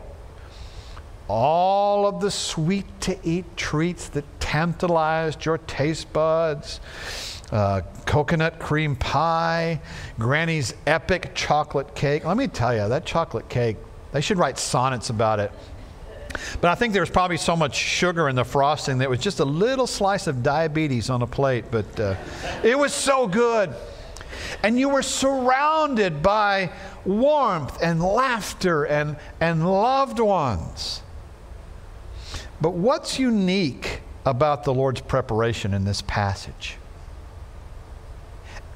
all 1.30 2.08
of 2.08 2.20
the 2.20 2.32
sweet 2.32 2.86
to 3.02 3.18
eat 3.24 3.46
treats 3.56 4.10
that 4.10 4.26
tantalized 4.40 5.46
your 5.46 5.60
taste 5.60 6.12
buds 6.12 6.82
uh, 7.52 7.82
coconut 8.06 8.60
cream 8.60 8.96
pie, 8.96 9.82
Granny's 10.18 10.74
epic 10.86 11.32
chocolate 11.34 11.96
cake. 11.96 12.26
Let 12.26 12.38
me 12.38 12.48
tell 12.48 12.76
you, 12.76 12.88
that 12.90 13.06
chocolate 13.06 13.50
cake, 13.50 13.78
they 14.12 14.22
should 14.22 14.38
write 14.38 14.58
sonnets 14.58 15.10
about 15.10 15.40
it. 15.40 15.52
But 16.62 16.70
I 16.70 16.76
think 16.76 16.94
there 16.94 17.02
was 17.02 17.10
probably 17.10 17.38
so 17.38 17.56
much 17.56 17.76
sugar 17.76 18.30
in 18.30 18.36
the 18.36 18.44
frosting 18.44 19.00
that 19.00 19.06
it 19.06 19.10
was 19.10 19.20
just 19.20 19.40
a 19.40 19.46
little 19.46 19.88
slice 19.88 20.28
of 20.28 20.44
diabetes 20.44 21.10
on 21.10 21.22
a 21.22 21.28
plate, 21.28 21.66
but 21.72 22.00
uh, 22.00 22.16
it 22.64 22.78
was 22.78 22.94
so 22.94 23.28
good. 23.28 23.74
And 24.64 24.80
you 24.80 24.90
were 24.90 25.02
surrounded 25.02 26.22
by 26.22 26.72
warmth 27.04 27.78
and 27.82 28.02
laughter 28.02 28.86
and, 28.86 29.18
and 29.40 29.70
loved 29.70 30.20
ones. 30.20 31.02
But 32.62 32.72
what's 32.72 33.20
unique 33.20 34.02
about 34.26 34.64
the 34.64 34.74
Lord's 34.74 35.02
preparation 35.02 35.74
in 35.74 35.86
this 35.86 36.02
passage? 36.02 36.78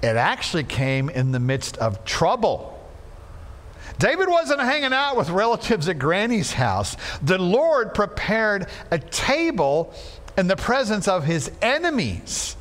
It 0.02 0.15
actually 0.17 0.63
came 0.63 1.10
in 1.10 1.32
the 1.32 1.39
midst 1.39 1.78
of 1.78 2.04
trouble. 2.06 2.69
David 4.00 4.28
wasn't 4.28 4.60
hanging 4.60 4.93
out 4.93 5.15
with 5.15 5.30
relatives 5.30 5.88
at 5.88 6.00
Granny's 6.00 6.54
house. 6.54 6.98
The 7.22 7.38
Lord 7.38 7.93
prepared 7.93 8.67
a 8.91 9.00
table 9.00 9.93
in 10.38 10.48
the 10.48 10.56
presence 10.56 11.08
of 11.08 11.24
his 11.24 11.52
enemies. 11.62 12.56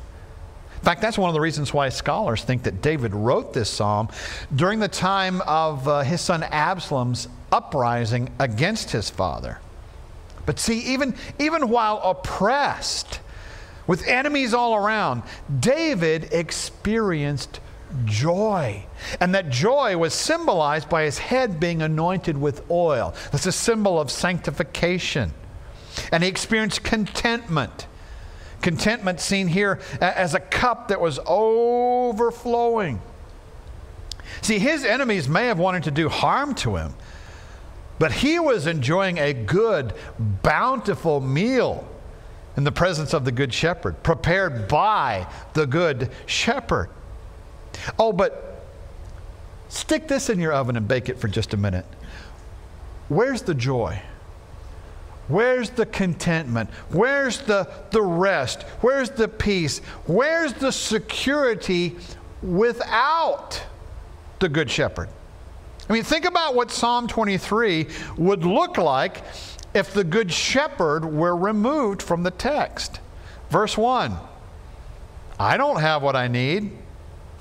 In 0.77 0.85
fact, 0.85 1.01
that's 1.01 1.17
one 1.17 1.29
of 1.29 1.33
the 1.33 1.41
reasons 1.41 1.73
why 1.73 1.89
scholars 1.89 2.43
think 2.43 2.63
that 2.63 2.81
David 2.81 3.13
wrote 3.13 3.53
this 3.53 3.69
psalm 3.69 4.09
during 4.53 4.79
the 4.79 4.89
time 4.89 5.41
of 5.41 5.87
uh, 5.87 6.01
his 6.01 6.19
son 6.19 6.43
Absalom's 6.43 7.27
uprising 7.51 8.29
against 8.39 8.91
his 8.91 9.09
father. 9.09 9.59
But 10.45 10.59
see, 10.59 10.79
even, 10.93 11.15
even 11.39 11.69
while 11.69 12.01
oppressed, 12.03 13.19
with 13.87 14.07
enemies 14.07 14.53
all 14.53 14.75
around, 14.75 15.23
David 15.59 16.29
experienced 16.31 17.59
joy. 18.05 18.85
And 19.19 19.35
that 19.35 19.49
joy 19.49 19.97
was 19.97 20.13
symbolized 20.13 20.89
by 20.89 21.03
his 21.03 21.17
head 21.17 21.59
being 21.59 21.81
anointed 21.81 22.37
with 22.39 22.69
oil. 22.71 23.13
That's 23.31 23.45
a 23.45 23.51
symbol 23.51 23.99
of 23.99 24.09
sanctification. 24.09 25.33
And 26.11 26.23
he 26.23 26.29
experienced 26.29 26.83
contentment. 26.83 27.87
Contentment 28.61 29.19
seen 29.19 29.47
here 29.47 29.79
as 29.99 30.33
a 30.33 30.39
cup 30.39 30.87
that 30.87 31.01
was 31.01 31.19
overflowing. 31.25 33.01
See, 34.41 34.59
his 34.59 34.85
enemies 34.85 35.27
may 35.27 35.47
have 35.47 35.59
wanted 35.59 35.83
to 35.83 35.91
do 35.91 36.09
harm 36.09 36.55
to 36.55 36.77
him, 36.77 36.93
but 38.03 38.11
he 38.11 38.37
was 38.37 38.67
enjoying 38.67 39.17
a 39.17 39.31
good, 39.31 39.93
bountiful 40.19 41.21
meal 41.21 41.87
in 42.57 42.65
the 42.65 42.71
presence 42.73 43.13
of 43.13 43.23
the 43.23 43.31
Good 43.31 43.53
Shepherd, 43.53 44.03
prepared 44.03 44.67
by 44.67 45.25
the 45.53 45.65
Good 45.65 46.11
Shepherd. 46.25 46.89
Oh, 47.97 48.11
but 48.11 48.65
stick 49.69 50.09
this 50.09 50.29
in 50.29 50.37
your 50.37 50.51
oven 50.51 50.75
and 50.75 50.85
bake 50.85 51.07
it 51.07 51.17
for 51.17 51.29
just 51.29 51.53
a 51.53 51.57
minute. 51.57 51.85
Where's 53.07 53.43
the 53.43 53.55
joy? 53.55 54.01
Where's 55.29 55.69
the 55.69 55.85
contentment? 55.85 56.71
Where's 56.89 57.39
the, 57.39 57.69
the 57.91 58.01
rest? 58.01 58.63
Where's 58.81 59.11
the 59.11 59.29
peace? 59.29 59.79
Where's 60.07 60.51
the 60.51 60.73
security 60.73 61.95
without 62.41 63.63
the 64.39 64.49
Good 64.49 64.69
Shepherd? 64.69 65.07
I 65.89 65.93
mean, 65.93 66.03
think 66.03 66.25
about 66.25 66.55
what 66.55 66.71
Psalm 66.71 67.07
23 67.07 67.87
would 68.17 68.45
look 68.45 68.77
like 68.77 69.23
if 69.73 69.93
the 69.93 70.03
Good 70.03 70.31
Shepherd 70.31 71.05
were 71.05 71.35
removed 71.35 72.01
from 72.01 72.23
the 72.23 72.31
text. 72.31 72.99
Verse 73.49 73.77
1 73.77 74.17
I 75.39 75.57
don't 75.57 75.79
have 75.79 76.01
what 76.01 76.15
I 76.15 76.27
need. 76.27 76.71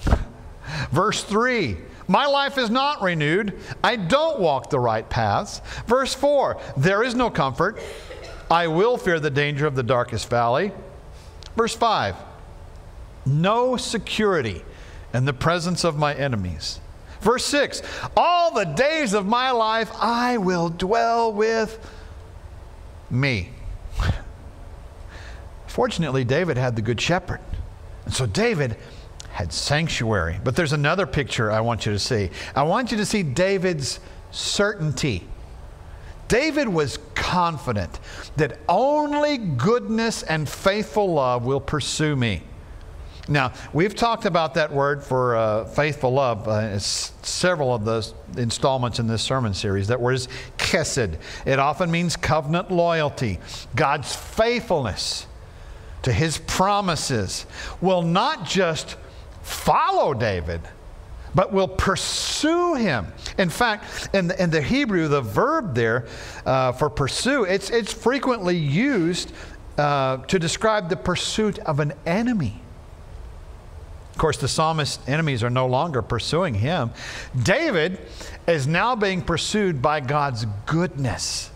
Verse 0.91 1.23
3 1.23 1.77
My 2.09 2.27
life 2.27 2.59
is 2.59 2.69
not 2.69 3.01
renewed. 3.01 3.59
I 3.85 3.97
don't 3.97 4.41
walk 4.41 4.71
the 4.71 4.81
right 4.81 5.09
paths. 5.09 5.61
Verse 5.87 6.15
4 6.15 6.61
There 6.77 7.03
is 7.03 7.15
no 7.15 7.31
comfort. 7.31 7.81
I 8.51 8.67
will 8.67 8.99
fear 8.99 9.19
the 9.19 9.31
danger 9.31 9.67
of 9.67 9.77
the 9.77 9.83
darkest 9.83 10.29
valley. 10.29 10.73
Verse 11.57 11.75
5 11.75 12.17
No 13.25 13.77
security 13.77 14.65
in 15.15 15.27
the 15.27 15.33
presence 15.33 15.85
of 15.85 15.97
my 15.97 16.15
enemies. 16.15 16.81
Verse 17.23 17.45
6 17.47 17.83
All 18.17 18.53
the 18.53 18.65
days 18.65 19.15
of 19.15 19.27
my 19.27 19.51
life 19.51 19.91
I 19.95 20.37
will 20.37 20.69
dwell 20.69 21.33
with 21.33 21.79
me. 23.11 23.51
Fortunately, 25.67 26.25
David 26.25 26.57
had 26.57 26.77
the 26.77 26.83
Good 26.83 27.01
Shepherd. 27.01 27.41
And 28.05 28.13
so 28.13 28.27
David 28.27 28.77
had 29.31 29.53
sanctuary. 29.53 30.39
But 30.43 30.57
there's 30.57 30.73
another 30.73 31.07
picture 31.07 31.51
I 31.51 31.61
want 31.61 31.87
you 31.87 31.93
to 31.93 31.99
see. 31.99 32.31
I 32.55 32.65
want 32.65 32.91
you 32.91 32.99
to 32.99 33.07
see 33.07 33.23
David's 33.23 34.01
certainty. 34.31 35.27
David 36.29 36.69
was 36.69 36.99
confident 37.15 38.01
that 38.37 38.59
only 38.69 39.39
goodness 39.39 40.23
and 40.23 40.49
faithful 40.49 41.13
love 41.15 41.45
will 41.45 41.61
pursue 41.61 42.17
me. 42.17 42.43
Now, 43.29 43.53
we've 43.73 43.95
talked 43.95 44.25
about 44.25 44.55
that 44.55 44.73
word 44.73 45.05
for 45.05 45.37
uh, 45.37 45.65
faithful 45.67 46.13
love 46.13 46.49
uh, 46.49 46.79
several 46.79 47.73
of 47.73 47.85
the 47.85 48.13
installments 48.37 48.99
in 48.99 49.07
this 49.07 49.23
sermon 49.23 49.55
series. 49.55 49.89
That 49.89 50.01
word 50.01 50.15
is 50.15 50.29
chesed. 50.59 51.19
It 51.47 51.59
often 51.61 51.91
means 51.91 52.17
covenant 52.17 52.73
loyalty. 52.73 53.39
God's 53.77 54.15
faithfulness 54.15 55.29
to 56.03 56.13
his 56.13 56.39
promises 56.39 57.47
will 57.81 58.03
not 58.03 58.45
just 58.45 58.97
follow 59.43 60.15
David, 60.15 60.61
but 61.33 61.53
will 61.53 61.69
pursue 61.69 62.75
him. 62.75 63.07
In 63.39 63.51
fact, 63.51 64.09
in 64.15 64.29
the, 64.29 64.43
in 64.43 64.51
the 64.51 64.61
Hebrew, 64.61 65.07
the 65.07 65.23
verb 65.23 65.77
there 65.77 66.07
uh, 66.45 66.73
for 66.73 66.91
pursue, 66.91 67.45
it's, 67.45 67.71
it's 67.71 67.93
frequently 67.93 68.57
used 68.57 69.33
uh, 69.79 70.19
to 70.19 70.41
describe 70.41 70.89
the 70.89 70.97
pursuit 70.97 71.61
of 71.61 71.79
an 71.79 71.93
enemy. 72.05 72.62
Of 74.13 74.19
course, 74.19 74.37
the 74.37 74.49
psalmist's 74.49 75.09
enemies 75.09 75.43
are 75.43 75.51
no 75.51 75.67
longer 75.67 76.03
pursuing 76.03 76.55
him. 76.55 76.91
David 77.43 77.99
is 78.47 78.67
now 78.67 78.95
being 78.95 79.23
pursued 79.23 79.81
by 79.81 80.01
God's 80.01 80.45
goodness 80.67 81.51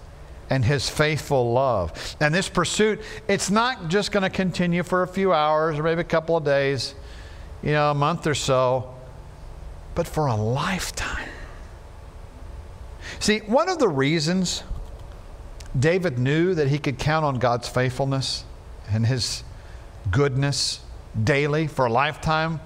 and 0.49 0.65
his 0.65 0.89
faithful 0.89 1.53
love. 1.53 2.17
And 2.19 2.35
this 2.35 2.49
pursuit, 2.49 3.01
it's 3.29 3.51
not 3.51 3.89
just 3.89 4.11
going 4.11 4.23
to 4.23 4.31
continue 4.31 4.83
for 4.83 5.03
a 5.03 5.09
few 5.09 5.33
hours 5.35 5.79
or 5.79 5.83
maybe 5.83 6.01
a 6.01 6.05
couple 6.05 6.37
of 6.37 6.45
days, 6.45 6.95
you 7.63 7.73
know, 7.73 7.91
a 7.91 7.95
month 7.95 8.27
or 8.27 8.35
so, 8.35 8.95
but 9.95 10.07
for 10.07 10.27
a 10.27 10.35
lifetime. 10.35 11.29
See, 13.19 13.41
one 13.41 13.69
of 13.69 13.79
the 13.79 13.89
reasons 13.89 14.63
David 15.79 16.19
knew 16.19 16.55
that 16.55 16.69
he 16.69 16.79
could 16.79 16.99
count 16.99 17.25
on 17.25 17.39
God's 17.39 17.69
faithfulness 17.69 18.45
and 18.91 19.07
his 19.07 19.43
goodness 20.11 20.81
daily 21.25 21.67
for 21.67 21.87
a 21.87 21.93
lifetime 21.93 22.61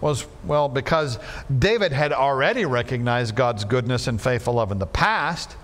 was, 0.00 0.26
well, 0.44 0.68
because 0.68 1.18
David 1.56 1.92
had 1.92 2.12
already 2.12 2.64
recognized 2.64 3.34
God's 3.34 3.64
goodness 3.64 4.06
and 4.06 4.20
faithful 4.20 4.54
love 4.54 4.70
in 4.70 4.78
the 4.78 4.86
past, 4.86 5.56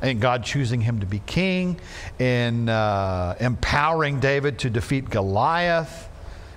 and 0.00 0.20
God 0.20 0.44
choosing 0.44 0.80
him 0.80 1.00
to 1.00 1.06
be 1.06 1.20
king, 1.20 1.78
in 2.18 2.68
uh, 2.68 3.36
empowering 3.40 4.20
David 4.20 4.58
to 4.60 4.70
defeat 4.70 5.10
Goliath, 5.10 6.08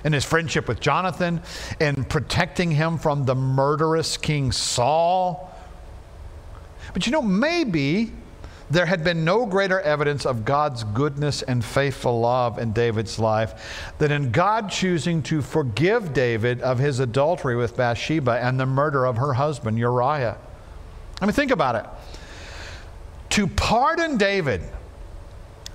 in 0.03 0.13
his 0.13 0.23
friendship 0.23 0.67
with 0.67 0.79
Jonathan, 0.79 1.41
in 1.79 2.05
protecting 2.05 2.71
him 2.71 2.97
from 2.97 3.25
the 3.25 3.35
murderous 3.35 4.15
King 4.15 4.51
Saul. 4.51 5.53
But 6.93 7.05
you 7.05 7.11
know, 7.11 7.21
maybe 7.21 8.13
there 8.69 8.85
had 8.85 9.03
been 9.03 9.23
no 9.23 9.45
greater 9.45 9.79
evidence 9.79 10.25
of 10.25 10.43
God's 10.43 10.83
goodness 10.83 11.41
and 11.41 11.63
faithful 11.63 12.19
love 12.19 12.59
in 12.59 12.73
David's 12.73 13.17
life 13.17 13.91
than 13.97 14.11
in 14.11 14.31
God 14.31 14.69
choosing 14.69 15.23
to 15.23 15.41
forgive 15.41 16.13
David 16.13 16.61
of 16.61 16.77
his 16.77 16.99
adultery 16.99 17.55
with 17.55 17.77
Bathsheba 17.77 18.39
and 18.43 18.59
the 18.59 18.65
murder 18.65 19.05
of 19.05 19.17
her 19.17 19.33
husband 19.33 19.77
Uriah. 19.77 20.37
I 21.21 21.25
mean, 21.25 21.33
think 21.33 21.51
about 21.51 21.75
it. 21.75 21.85
To 23.31 23.47
pardon 23.47 24.17
David 24.17 24.61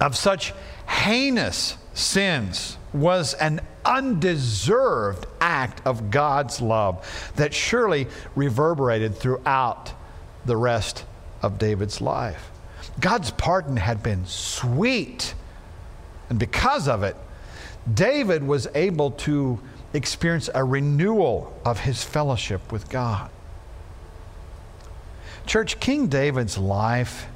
of 0.01 0.17
such 0.17 0.53
heinous 0.87 1.77
sins 1.95 2.77
was 2.93 3.35
an 3.35 3.61
undeserved 3.85 5.27
act 5.41 5.81
of 5.87 6.11
God's 6.11 6.61
love 6.61 7.33
that 7.37 7.55
surely 7.55 8.07
reverberated 8.37 9.17
throughout 9.17 9.93
the 10.45 10.57
rest 10.57 11.05
of 11.41 11.59
David's 11.59 12.01
life. 12.01 12.52
God's 13.01 13.31
pardon 13.31 13.77
had 13.77 14.03
been 14.03 14.27
sweet. 14.27 15.35
And 16.29 16.39
because 16.39 16.89
of 16.89 17.03
it, 17.03 17.17
David 17.93 18.43
was 18.47 18.69
able 18.75 19.11
to 19.13 19.61
experience 19.93 20.49
a 20.55 20.65
renewal 20.65 21.59
of 21.65 21.81
his 21.81 22.03
fellowship 22.03 22.73
with 22.73 22.89
God. 22.89 23.31
Church, 25.47 25.81
King 25.81 26.07
David's 26.07 26.57
life 26.57 27.27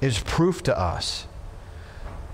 is 0.00 0.18
proof 0.20 0.62
to 0.64 0.78
us 0.78 1.26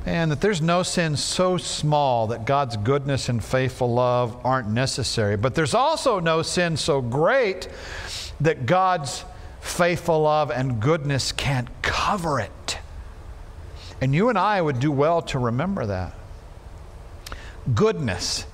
and 0.06 0.30
that 0.30 0.40
there's 0.40 0.62
no 0.62 0.84
sin 0.84 1.16
so 1.16 1.56
small 1.56 2.28
that 2.28 2.46
God's 2.46 2.76
goodness 2.76 3.28
and 3.28 3.42
faithful 3.44 3.92
love 3.92 4.36
aren't 4.44 4.68
necessary. 4.68 5.36
But 5.36 5.56
there's 5.56 5.74
also 5.74 6.20
no 6.20 6.42
sin 6.42 6.76
so 6.76 7.02
great 7.02 7.68
that 8.40 8.66
God's 8.66 9.24
faithful 9.60 10.22
love 10.22 10.52
and 10.52 10.80
goodness 10.80 11.32
can't 11.32 11.68
cover 12.06 12.38
it. 12.38 12.78
And 14.00 14.14
you 14.14 14.28
and 14.28 14.38
I 14.38 14.62
would 14.62 14.78
do 14.78 14.92
well 14.92 15.22
to 15.22 15.40
remember 15.40 15.86
that. 15.86 16.14
Goodness 17.74 18.46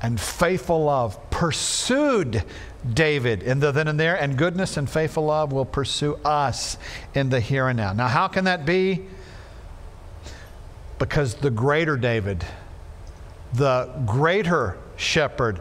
and 0.00 0.20
faithful 0.20 0.84
love 0.84 1.18
pursued 1.30 2.44
David 2.92 3.42
in 3.42 3.58
the 3.58 3.72
then 3.72 3.88
and 3.88 3.98
there, 3.98 4.14
and 4.14 4.38
goodness 4.38 4.76
and 4.76 4.88
faithful 4.88 5.24
love 5.24 5.52
will 5.52 5.64
pursue 5.64 6.14
us 6.24 6.78
in 7.14 7.30
the 7.30 7.40
here 7.40 7.66
and 7.66 7.76
now. 7.76 7.92
Now, 7.92 8.06
how 8.06 8.28
can 8.28 8.44
that 8.44 8.64
be? 8.64 9.06
Because 11.00 11.34
the 11.34 11.50
greater 11.50 11.96
David, 11.96 12.44
the 13.54 13.90
greater 14.06 14.78
shepherd, 14.96 15.58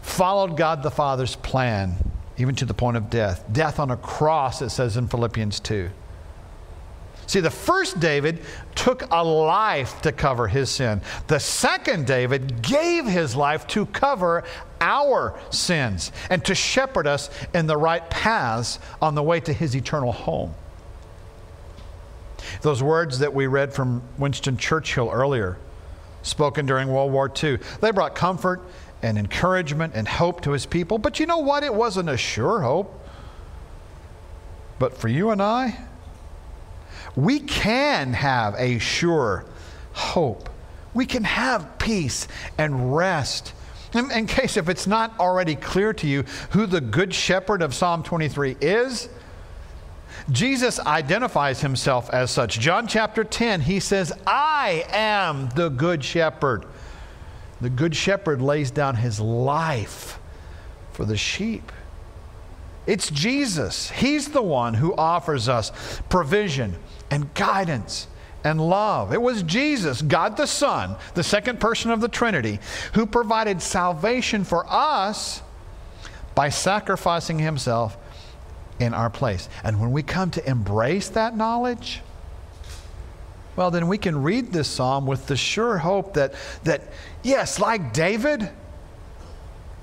followed 0.00 0.56
God 0.56 0.82
the 0.82 0.90
Father's 0.90 1.36
plan 1.36 1.96
even 2.38 2.54
to 2.54 2.64
the 2.64 2.72
point 2.72 2.96
of 2.96 3.10
death. 3.10 3.44
Death 3.52 3.78
on 3.78 3.90
a 3.90 3.98
cross, 3.98 4.62
it 4.62 4.70
says 4.70 4.96
in 4.96 5.08
Philippians 5.08 5.60
2. 5.60 5.90
See, 7.28 7.40
the 7.40 7.50
first 7.50 8.00
David 8.00 8.40
took 8.74 9.04
a 9.10 9.22
life 9.22 10.00
to 10.00 10.12
cover 10.12 10.48
his 10.48 10.70
sin. 10.70 11.02
The 11.26 11.38
second 11.38 12.06
David 12.06 12.62
gave 12.62 13.04
his 13.04 13.36
life 13.36 13.66
to 13.68 13.84
cover 13.84 14.44
our 14.80 15.38
sins 15.50 16.10
and 16.30 16.42
to 16.46 16.54
shepherd 16.54 17.06
us 17.06 17.28
in 17.52 17.66
the 17.66 17.76
right 17.76 18.08
paths 18.08 18.78
on 19.02 19.14
the 19.14 19.22
way 19.22 19.40
to 19.40 19.52
his 19.52 19.76
eternal 19.76 20.10
home. 20.10 20.54
Those 22.62 22.82
words 22.82 23.18
that 23.18 23.34
we 23.34 23.46
read 23.46 23.74
from 23.74 24.02
Winston 24.16 24.56
Churchill 24.56 25.10
earlier, 25.12 25.58
spoken 26.22 26.64
during 26.64 26.88
World 26.88 27.12
War 27.12 27.30
II, 27.30 27.58
they 27.82 27.90
brought 27.90 28.14
comfort 28.14 28.62
and 29.02 29.18
encouragement 29.18 29.92
and 29.94 30.08
hope 30.08 30.40
to 30.42 30.52
his 30.52 30.64
people. 30.64 30.96
But 30.96 31.20
you 31.20 31.26
know 31.26 31.38
what? 31.38 31.62
It 31.62 31.74
wasn't 31.74 32.08
a 32.08 32.16
sure 32.16 32.62
hope. 32.62 32.98
But 34.78 34.96
for 34.96 35.08
you 35.08 35.28
and 35.28 35.42
I, 35.42 35.76
we 37.16 37.40
can 37.40 38.12
have 38.12 38.54
a 38.56 38.78
sure 38.78 39.44
hope. 39.92 40.48
We 40.94 41.06
can 41.06 41.24
have 41.24 41.78
peace 41.78 42.28
and 42.56 42.94
rest. 42.94 43.52
In, 43.94 44.10
in, 44.10 44.26
case 44.26 44.56
if 44.56 44.68
it's 44.68 44.86
not 44.86 45.18
already 45.18 45.54
clear 45.54 45.92
to 45.94 46.06
you 46.06 46.24
who 46.50 46.66
the 46.66 46.80
good 46.80 47.14
shepherd 47.14 47.62
of 47.62 47.74
Psalm 47.74 48.02
23 48.02 48.56
is, 48.60 49.08
Jesus 50.30 50.78
identifies 50.80 51.60
himself 51.60 52.10
as 52.10 52.30
such. 52.30 52.60
John 52.60 52.86
chapter 52.86 53.24
10, 53.24 53.62
he 53.62 53.80
says, 53.80 54.12
I 54.26 54.84
am 54.90 55.48
the 55.54 55.70
good 55.70 56.04
shepherd. 56.04 56.66
The 57.60 57.70
good 57.70 57.96
shepherd 57.96 58.42
lays 58.42 58.70
down 58.70 58.96
his 58.96 59.20
life 59.20 60.18
for 60.92 61.04
the 61.04 61.16
sheep. 61.16 61.72
It's 62.86 63.10
Jesus. 63.10 63.90
He's 63.90 64.28
the 64.28 64.42
one 64.42 64.74
who 64.74 64.94
offers 64.96 65.48
us 65.48 65.72
provision 66.08 66.76
and 67.10 67.32
guidance 67.34 68.08
and 68.44 68.60
love. 68.60 69.12
It 69.12 69.20
was 69.20 69.42
Jesus, 69.42 70.02
God 70.02 70.36
the 70.36 70.46
Son, 70.46 70.96
the 71.14 71.22
second 71.22 71.60
person 71.60 71.90
of 71.90 72.00
the 72.00 72.08
Trinity, 72.08 72.60
who 72.94 73.06
provided 73.06 73.60
salvation 73.60 74.44
for 74.44 74.64
us 74.68 75.42
by 76.34 76.48
sacrificing 76.48 77.38
himself 77.38 77.96
in 78.78 78.94
our 78.94 79.10
place. 79.10 79.48
And 79.64 79.80
when 79.80 79.90
we 79.90 80.02
come 80.02 80.30
to 80.32 80.48
embrace 80.48 81.08
that 81.10 81.36
knowledge, 81.36 82.00
well, 83.56 83.72
then 83.72 83.88
we 83.88 83.98
can 83.98 84.22
read 84.22 84.52
this 84.52 84.68
psalm 84.68 85.04
with 85.04 85.26
the 85.26 85.36
sure 85.36 85.78
hope 85.78 86.14
that, 86.14 86.34
that 86.62 86.82
yes, 87.24 87.58
like 87.58 87.92
David, 87.92 88.48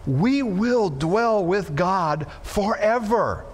we 0.08 0.44
will 0.44 0.90
dwell 0.90 1.44
with 1.44 1.76
God 1.76 2.28
forever. 2.42 3.46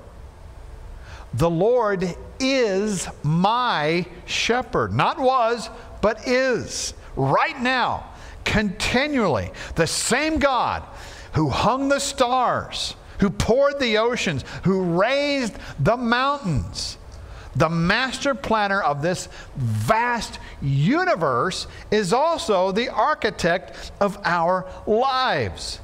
The 1.34 1.50
Lord 1.50 2.15
is 2.39 3.08
my 3.24 4.06
shepherd. 4.26 4.94
Not 4.94 5.20
was, 5.20 5.70
but 6.02 6.28
is. 6.28 6.94
Right 7.15 7.60
now, 7.62 8.10
continually. 8.44 9.52
The 9.76 9.88
same 9.88 10.39
God 10.39 10.84
who 11.34 11.50
hung 11.50 11.89
the 11.89 12.00
stars, 12.00 12.96
who 13.20 13.30
poured 13.30 13.80
the 13.80 13.98
oceans, 13.98 14.44
who 14.63 14.82
raised 14.82 15.56
the 15.80 15.98
mountains 15.98 16.98
the 17.56 17.70
master 17.70 18.34
planner 18.34 18.82
of 18.82 19.02
this 19.02 19.28
vast 19.56 20.39
universe 20.62 21.67
is 21.89 22.13
also 22.13 22.72
the 22.72 22.89
architect 22.89 23.91
of 24.00 24.17
our 24.24 24.65
lives. 24.88 25.80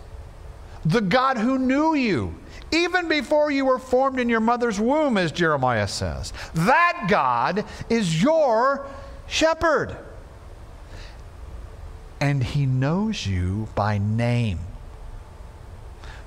The 0.86 1.02
God 1.02 1.38
who 1.38 1.58
knew 1.58 1.94
you 1.94 2.36
even 2.72 3.08
before 3.08 3.52
you 3.52 3.66
were 3.66 3.80
formed 3.80 4.20
in 4.20 4.30
your 4.30 4.40
mother's 4.40 4.80
womb, 4.80 5.18
as 5.18 5.32
Jeremiah 5.32 5.88
says. 5.88 6.34
That 6.54 7.08
God 7.10 7.66
is 7.90 8.22
your 8.22 8.88
shepherd. 9.28 9.96
And 12.20 12.44
he 12.44 12.66
knows 12.66 13.28
you 13.28 13.68
by 13.76 13.98
name. 13.98 14.60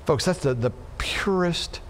Folks, 0.05 0.25
that's 0.25 0.39
the, 0.39 0.53
the 0.53 0.71
purest 0.97 1.81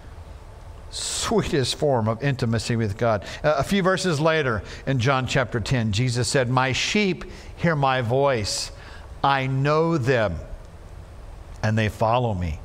sweetest 0.92 1.76
form 1.76 2.08
of 2.08 2.22
intimacy 2.22 2.76
with 2.76 2.98
God. 2.98 3.24
Uh, 3.44 3.56
a 3.58 3.64
few 3.64 3.82
verses 3.82 4.20
later 4.20 4.62
in 4.86 5.00
John 5.00 5.26
chapter 5.26 5.60
10, 5.60 5.92
Jesus 5.94 6.28
said, 6.28 6.50
My 6.50 6.74
sheep 6.74 7.26
hear 7.56 7.76
my 7.76 8.02
voice. 8.02 8.72
I 9.24 9.48
know 9.48 9.98
them, 9.98 10.36
and 11.64 11.78
they 11.78 11.90
follow 11.90 12.34
me. 12.34 12.60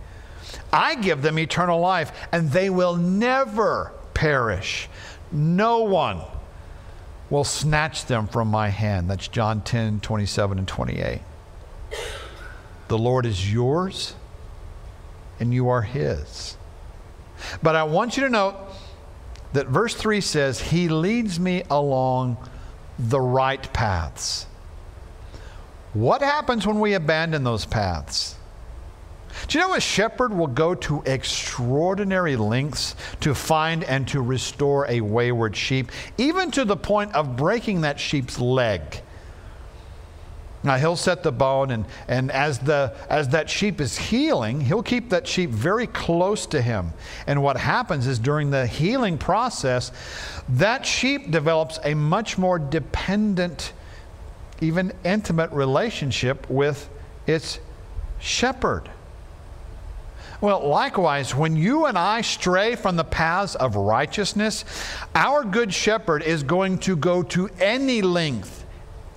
I 0.72 0.94
give 0.94 1.22
them 1.22 1.38
eternal 1.38 1.80
life, 1.80 2.12
and 2.32 2.50
they 2.50 2.70
will 2.70 2.96
never 2.96 3.92
perish. 4.14 4.88
No 5.32 5.80
one 5.80 6.20
will 7.30 7.44
snatch 7.44 8.06
them 8.06 8.26
from 8.26 8.48
my 8.48 8.68
hand. 8.68 9.10
That's 9.10 9.28
John 9.28 9.60
10, 9.62 10.00
27 10.00 10.58
and 10.58 10.68
28. 10.68 11.20
The 12.88 12.98
Lord 12.98 13.26
is 13.26 13.52
yours, 13.52 14.14
and 15.40 15.52
you 15.52 15.68
are 15.68 15.82
his. 15.82 16.56
But 17.62 17.76
I 17.76 17.82
want 17.84 18.16
you 18.16 18.22
to 18.24 18.30
note 18.30 18.56
that 19.52 19.66
verse 19.66 19.94
3 19.94 20.20
says, 20.20 20.60
He 20.60 20.88
leads 20.88 21.40
me 21.40 21.64
along 21.68 22.36
the 22.98 23.20
right 23.20 23.72
paths. 23.72 24.46
What 25.92 26.22
happens 26.22 26.66
when 26.66 26.78
we 26.78 26.94
abandon 26.94 27.42
those 27.44 27.64
paths? 27.64 28.35
Do 29.48 29.58
you 29.58 29.66
know 29.66 29.74
a 29.74 29.80
shepherd 29.80 30.32
will 30.32 30.46
go 30.46 30.74
to 30.74 31.02
extraordinary 31.06 32.36
lengths 32.36 32.96
to 33.20 33.34
find 33.34 33.84
and 33.84 34.06
to 34.08 34.20
restore 34.20 34.86
a 34.88 35.00
wayward 35.00 35.56
sheep, 35.56 35.92
even 36.18 36.50
to 36.52 36.64
the 36.64 36.76
point 36.76 37.14
of 37.14 37.36
breaking 37.36 37.82
that 37.82 38.00
sheep's 38.00 38.38
leg? 38.38 39.02
Now 40.66 40.76
he'll 40.78 40.96
set 40.96 41.22
the 41.22 41.30
bone, 41.30 41.70
and, 41.70 41.84
and 42.08 42.32
as, 42.32 42.58
the, 42.58 42.92
as 43.08 43.28
that 43.28 43.48
sheep 43.48 43.80
is 43.80 43.96
healing, 43.96 44.60
he'll 44.60 44.82
keep 44.82 45.10
that 45.10 45.28
sheep 45.28 45.50
very 45.50 45.86
close 45.86 46.44
to 46.46 46.60
him. 46.60 46.92
And 47.28 47.40
what 47.40 47.56
happens 47.56 48.08
is 48.08 48.18
during 48.18 48.50
the 48.50 48.66
healing 48.66 49.16
process, 49.16 49.92
that 50.48 50.84
sheep 50.84 51.30
develops 51.30 51.78
a 51.84 51.94
much 51.94 52.36
more 52.36 52.58
dependent, 52.58 53.74
even 54.60 54.92
intimate 55.04 55.52
relationship 55.52 56.50
with 56.50 56.88
its 57.28 57.60
shepherd. 58.18 58.90
Well, 60.40 60.68
likewise, 60.68 61.34
when 61.34 61.56
you 61.56 61.86
and 61.86 61.96
I 61.96 62.20
stray 62.20 62.74
from 62.74 62.96
the 62.96 63.04
paths 63.04 63.54
of 63.54 63.74
righteousness, 63.74 64.64
our 65.14 65.44
good 65.44 65.72
shepherd 65.72 66.22
is 66.22 66.42
going 66.42 66.78
to 66.80 66.94
go 66.94 67.22
to 67.24 67.48
any 67.58 68.02
length, 68.02 68.64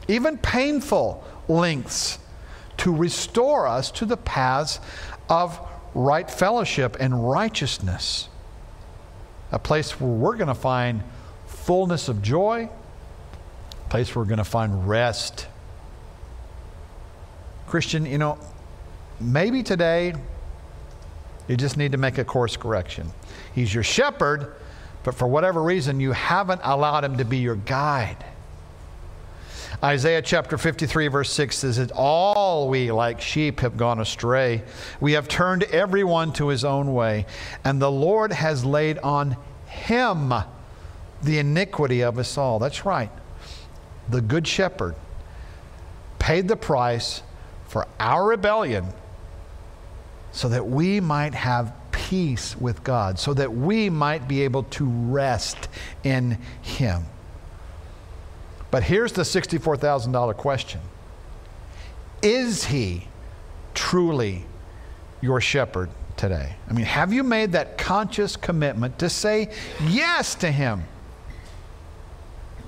even 0.07 0.37
painful 0.37 1.23
lengths, 1.49 2.19
to 2.77 2.95
restore 2.95 3.67
us 3.67 3.91
to 3.91 4.05
the 4.05 4.15
paths 4.15 4.79
of 5.27 5.59
right 5.93 6.29
fellowship 6.29 6.95
and 6.99 7.29
righteousness. 7.29 8.29
A 9.51 9.59
place 9.59 9.99
where 9.99 10.09
we're 10.09 10.37
going 10.37 10.47
to 10.47 10.55
find 10.55 11.03
fullness 11.47 12.07
of 12.07 12.21
joy, 12.21 12.69
a 13.73 13.89
place 13.89 14.15
where 14.15 14.23
we're 14.23 14.29
going 14.29 14.37
to 14.37 14.43
find 14.45 14.87
rest. 14.87 15.47
Christian, 17.67 18.05
you 18.05 18.17
know, 18.17 18.37
maybe 19.19 19.63
today 19.63 20.13
you 21.49 21.57
just 21.57 21.77
need 21.77 21.91
to 21.91 21.97
make 21.97 22.19
a 22.19 22.23
course 22.23 22.55
correction. 22.55 23.11
He's 23.53 23.73
your 23.73 23.83
shepherd, 23.83 24.53
but 25.03 25.15
for 25.15 25.27
whatever 25.27 25.63
reason, 25.63 25.99
you 25.99 26.11
haven't 26.11 26.61
allowed 26.63 27.03
him 27.03 27.17
to 27.17 27.25
be 27.25 27.39
your 27.39 27.55
guide. 27.55 28.23
Isaiah 29.83 30.21
chapter 30.21 30.57
53, 30.57 31.07
verse 31.07 31.31
6 31.31 31.57
says 31.57 31.77
that 31.77 31.91
all 31.91 32.69
we 32.69 32.91
like 32.91 33.19
sheep 33.19 33.61
have 33.61 33.77
gone 33.77 33.99
astray. 33.99 34.61
We 34.99 35.13
have 35.13 35.27
turned 35.27 35.63
everyone 35.63 36.33
to 36.33 36.49
his 36.49 36.63
own 36.63 36.93
way, 36.93 37.25
and 37.63 37.81
the 37.81 37.91
Lord 37.91 38.31
has 38.31 38.63
laid 38.63 38.99
on 38.99 39.35
him 39.65 40.31
the 41.23 41.39
iniquity 41.39 42.01
of 42.01 42.19
us 42.19 42.37
all. 42.37 42.59
That's 42.59 42.85
right. 42.85 43.09
The 44.07 44.21
good 44.21 44.47
shepherd 44.47 44.95
paid 46.19 46.47
the 46.47 46.55
price 46.55 47.23
for 47.67 47.87
our 47.99 48.27
rebellion 48.27 48.93
so 50.31 50.49
that 50.49 50.67
we 50.67 50.99
might 50.99 51.33
have 51.33 51.73
peace 51.91 52.55
with 52.55 52.83
God, 52.83 53.19
so 53.19 53.33
that 53.33 53.53
we 53.53 53.89
might 53.89 54.27
be 54.27 54.41
able 54.41 54.63
to 54.63 54.85
rest 54.85 55.69
in 56.03 56.37
Him. 56.61 57.03
But 58.71 58.83
here's 58.83 59.13
the 59.13 59.23
$64,000 59.23 60.37
question 60.37 60.81
Is 62.21 62.65
He 62.65 63.07
truly 63.73 64.45
your 65.21 65.41
shepherd 65.41 65.89
today? 66.17 66.55
I 66.69 66.73
mean, 66.73 66.85
have 66.85 67.13
you 67.13 67.23
made 67.23 67.53
that 67.53 67.77
conscious 67.77 68.35
commitment 68.35 68.99
to 68.99 69.09
say 69.09 69.51
yes 69.87 70.35
to 70.35 70.51
Him? 70.51 70.83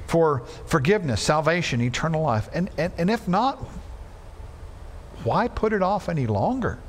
For 0.07 0.43
forgiveness, 0.65 1.21
salvation, 1.21 1.79
eternal 1.79 2.21
life. 2.21 2.49
And, 2.53 2.69
and, 2.77 2.91
and 2.97 3.09
if 3.09 3.29
not, 3.29 3.55
why 5.23 5.47
put 5.47 5.71
it 5.71 5.81
off 5.81 6.09
any 6.09 6.27
longer? 6.27 6.79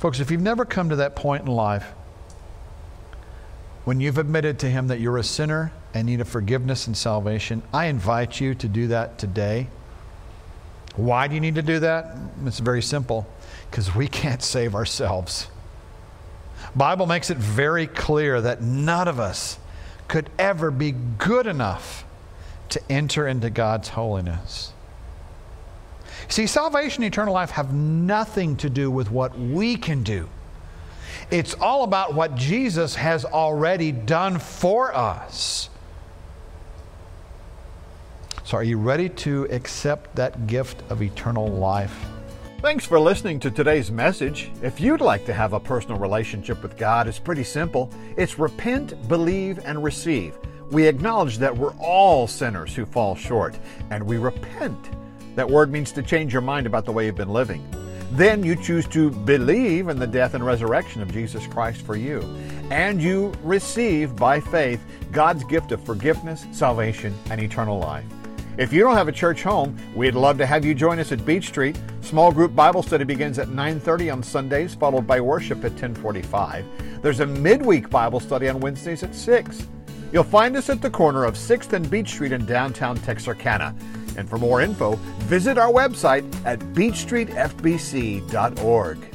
Folks, 0.00 0.18
if 0.18 0.30
you've 0.30 0.40
never 0.40 0.64
come 0.64 0.88
to 0.88 0.96
that 0.96 1.14
point 1.14 1.42
in 1.42 1.48
life 1.48 1.92
when 3.84 4.00
you've 4.00 4.16
admitted 4.16 4.58
to 4.60 4.70
Him 4.70 4.88
that 4.88 4.98
you're 4.98 5.18
a 5.18 5.22
sinner 5.22 5.72
and 5.92 6.06
need 6.06 6.22
a 6.22 6.24
forgiveness 6.24 6.86
and 6.86 6.96
salvation, 6.96 7.62
I 7.70 7.84
invite 7.86 8.40
you 8.40 8.54
to 8.54 8.66
do 8.66 8.88
that 8.88 9.18
today. 9.18 9.66
Why 10.96 11.28
do 11.28 11.34
you 11.34 11.40
need 11.42 11.56
to 11.56 11.62
do 11.62 11.80
that? 11.80 12.16
It's 12.46 12.60
very 12.60 12.80
simple 12.80 13.26
because 13.70 13.94
we 13.94 14.08
can't 14.08 14.42
save 14.42 14.74
ourselves. 14.74 15.48
Bible 16.74 17.04
makes 17.04 17.28
it 17.28 17.36
very 17.36 17.86
clear 17.86 18.40
that 18.40 18.62
none 18.62 19.06
of 19.06 19.20
us 19.20 19.58
could 20.08 20.30
ever 20.38 20.70
be 20.70 20.92
good 20.92 21.46
enough 21.46 22.06
to 22.70 22.80
enter 22.90 23.28
into 23.28 23.50
God's 23.50 23.90
holiness. 23.90 24.72
See, 26.30 26.46
salvation 26.46 27.02
and 27.02 27.12
eternal 27.12 27.34
life 27.34 27.50
have 27.50 27.74
nothing 27.74 28.54
to 28.58 28.70
do 28.70 28.88
with 28.88 29.10
what 29.10 29.36
we 29.36 29.76
can 29.76 30.04
do. 30.04 30.28
It's 31.32 31.54
all 31.54 31.82
about 31.82 32.14
what 32.14 32.36
Jesus 32.36 32.94
has 32.94 33.24
already 33.24 33.90
done 33.90 34.38
for 34.38 34.94
us. 34.94 35.70
So, 38.44 38.56
are 38.56 38.62
you 38.62 38.78
ready 38.78 39.08
to 39.08 39.48
accept 39.50 40.14
that 40.14 40.46
gift 40.46 40.84
of 40.88 41.02
eternal 41.02 41.48
life? 41.48 42.06
Thanks 42.60 42.84
for 42.84 43.00
listening 43.00 43.40
to 43.40 43.50
today's 43.50 43.90
message. 43.90 44.52
If 44.62 44.80
you'd 44.80 45.00
like 45.00 45.26
to 45.26 45.34
have 45.34 45.52
a 45.52 45.60
personal 45.60 45.98
relationship 45.98 46.62
with 46.62 46.76
God, 46.76 47.08
it's 47.08 47.18
pretty 47.18 47.44
simple. 47.44 47.90
It's 48.16 48.38
repent, 48.38 49.08
believe, 49.08 49.58
and 49.64 49.82
receive. 49.82 50.38
We 50.70 50.86
acknowledge 50.86 51.38
that 51.38 51.56
we're 51.56 51.74
all 51.80 52.28
sinners 52.28 52.72
who 52.72 52.86
fall 52.86 53.16
short, 53.16 53.58
and 53.90 54.06
we 54.06 54.16
repent 54.16 54.90
that 55.36 55.48
word 55.48 55.70
means 55.70 55.92
to 55.92 56.02
change 56.02 56.32
your 56.32 56.42
mind 56.42 56.66
about 56.66 56.84
the 56.84 56.92
way 56.92 57.06
you've 57.06 57.16
been 57.16 57.32
living. 57.32 57.66
Then 58.12 58.42
you 58.42 58.56
choose 58.56 58.88
to 58.88 59.10
believe 59.10 59.88
in 59.88 59.98
the 59.98 60.06
death 60.06 60.34
and 60.34 60.44
resurrection 60.44 61.00
of 61.00 61.12
Jesus 61.12 61.46
Christ 61.46 61.82
for 61.82 61.96
you. 61.96 62.20
And 62.70 63.00
you 63.00 63.32
receive 63.42 64.16
by 64.16 64.40
faith 64.40 64.80
God's 65.12 65.44
gift 65.44 65.70
of 65.70 65.84
forgiveness, 65.84 66.46
salvation, 66.50 67.14
and 67.30 67.40
eternal 67.40 67.78
life. 67.78 68.04
If 68.58 68.72
you 68.72 68.82
don't 68.82 68.96
have 68.96 69.08
a 69.08 69.12
church 69.12 69.42
home, 69.42 69.76
we'd 69.94 70.14
love 70.14 70.36
to 70.38 70.46
have 70.46 70.64
you 70.64 70.74
join 70.74 70.98
us 70.98 71.12
at 71.12 71.24
Beech 71.24 71.46
Street. 71.46 71.78
Small 72.00 72.32
group 72.32 72.54
Bible 72.54 72.82
study 72.82 73.04
begins 73.04 73.38
at 73.38 73.48
9:30 73.48 74.10
on 74.10 74.22
Sundays, 74.22 74.74
followed 74.74 75.06
by 75.06 75.20
worship 75.20 75.64
at 75.64 75.76
10:45. 75.76 76.64
There's 77.00 77.20
a 77.20 77.26
midweek 77.26 77.88
Bible 77.88 78.20
study 78.20 78.48
on 78.48 78.60
Wednesdays 78.60 79.02
at 79.02 79.14
6. 79.14 79.66
You'll 80.12 80.24
find 80.24 80.56
us 80.56 80.68
at 80.68 80.82
the 80.82 80.90
corner 80.90 81.24
of 81.24 81.36
6th 81.36 81.72
and 81.72 81.88
Beech 81.88 82.08
Street 82.10 82.32
in 82.32 82.44
downtown 82.44 82.96
Texarkana. 82.96 83.74
And 84.16 84.28
for 84.28 84.38
more 84.38 84.60
info, 84.60 84.96
visit 85.28 85.58
our 85.58 85.72
website 85.72 86.24
at 86.44 86.58
beechstreetfbc.org. 86.60 89.09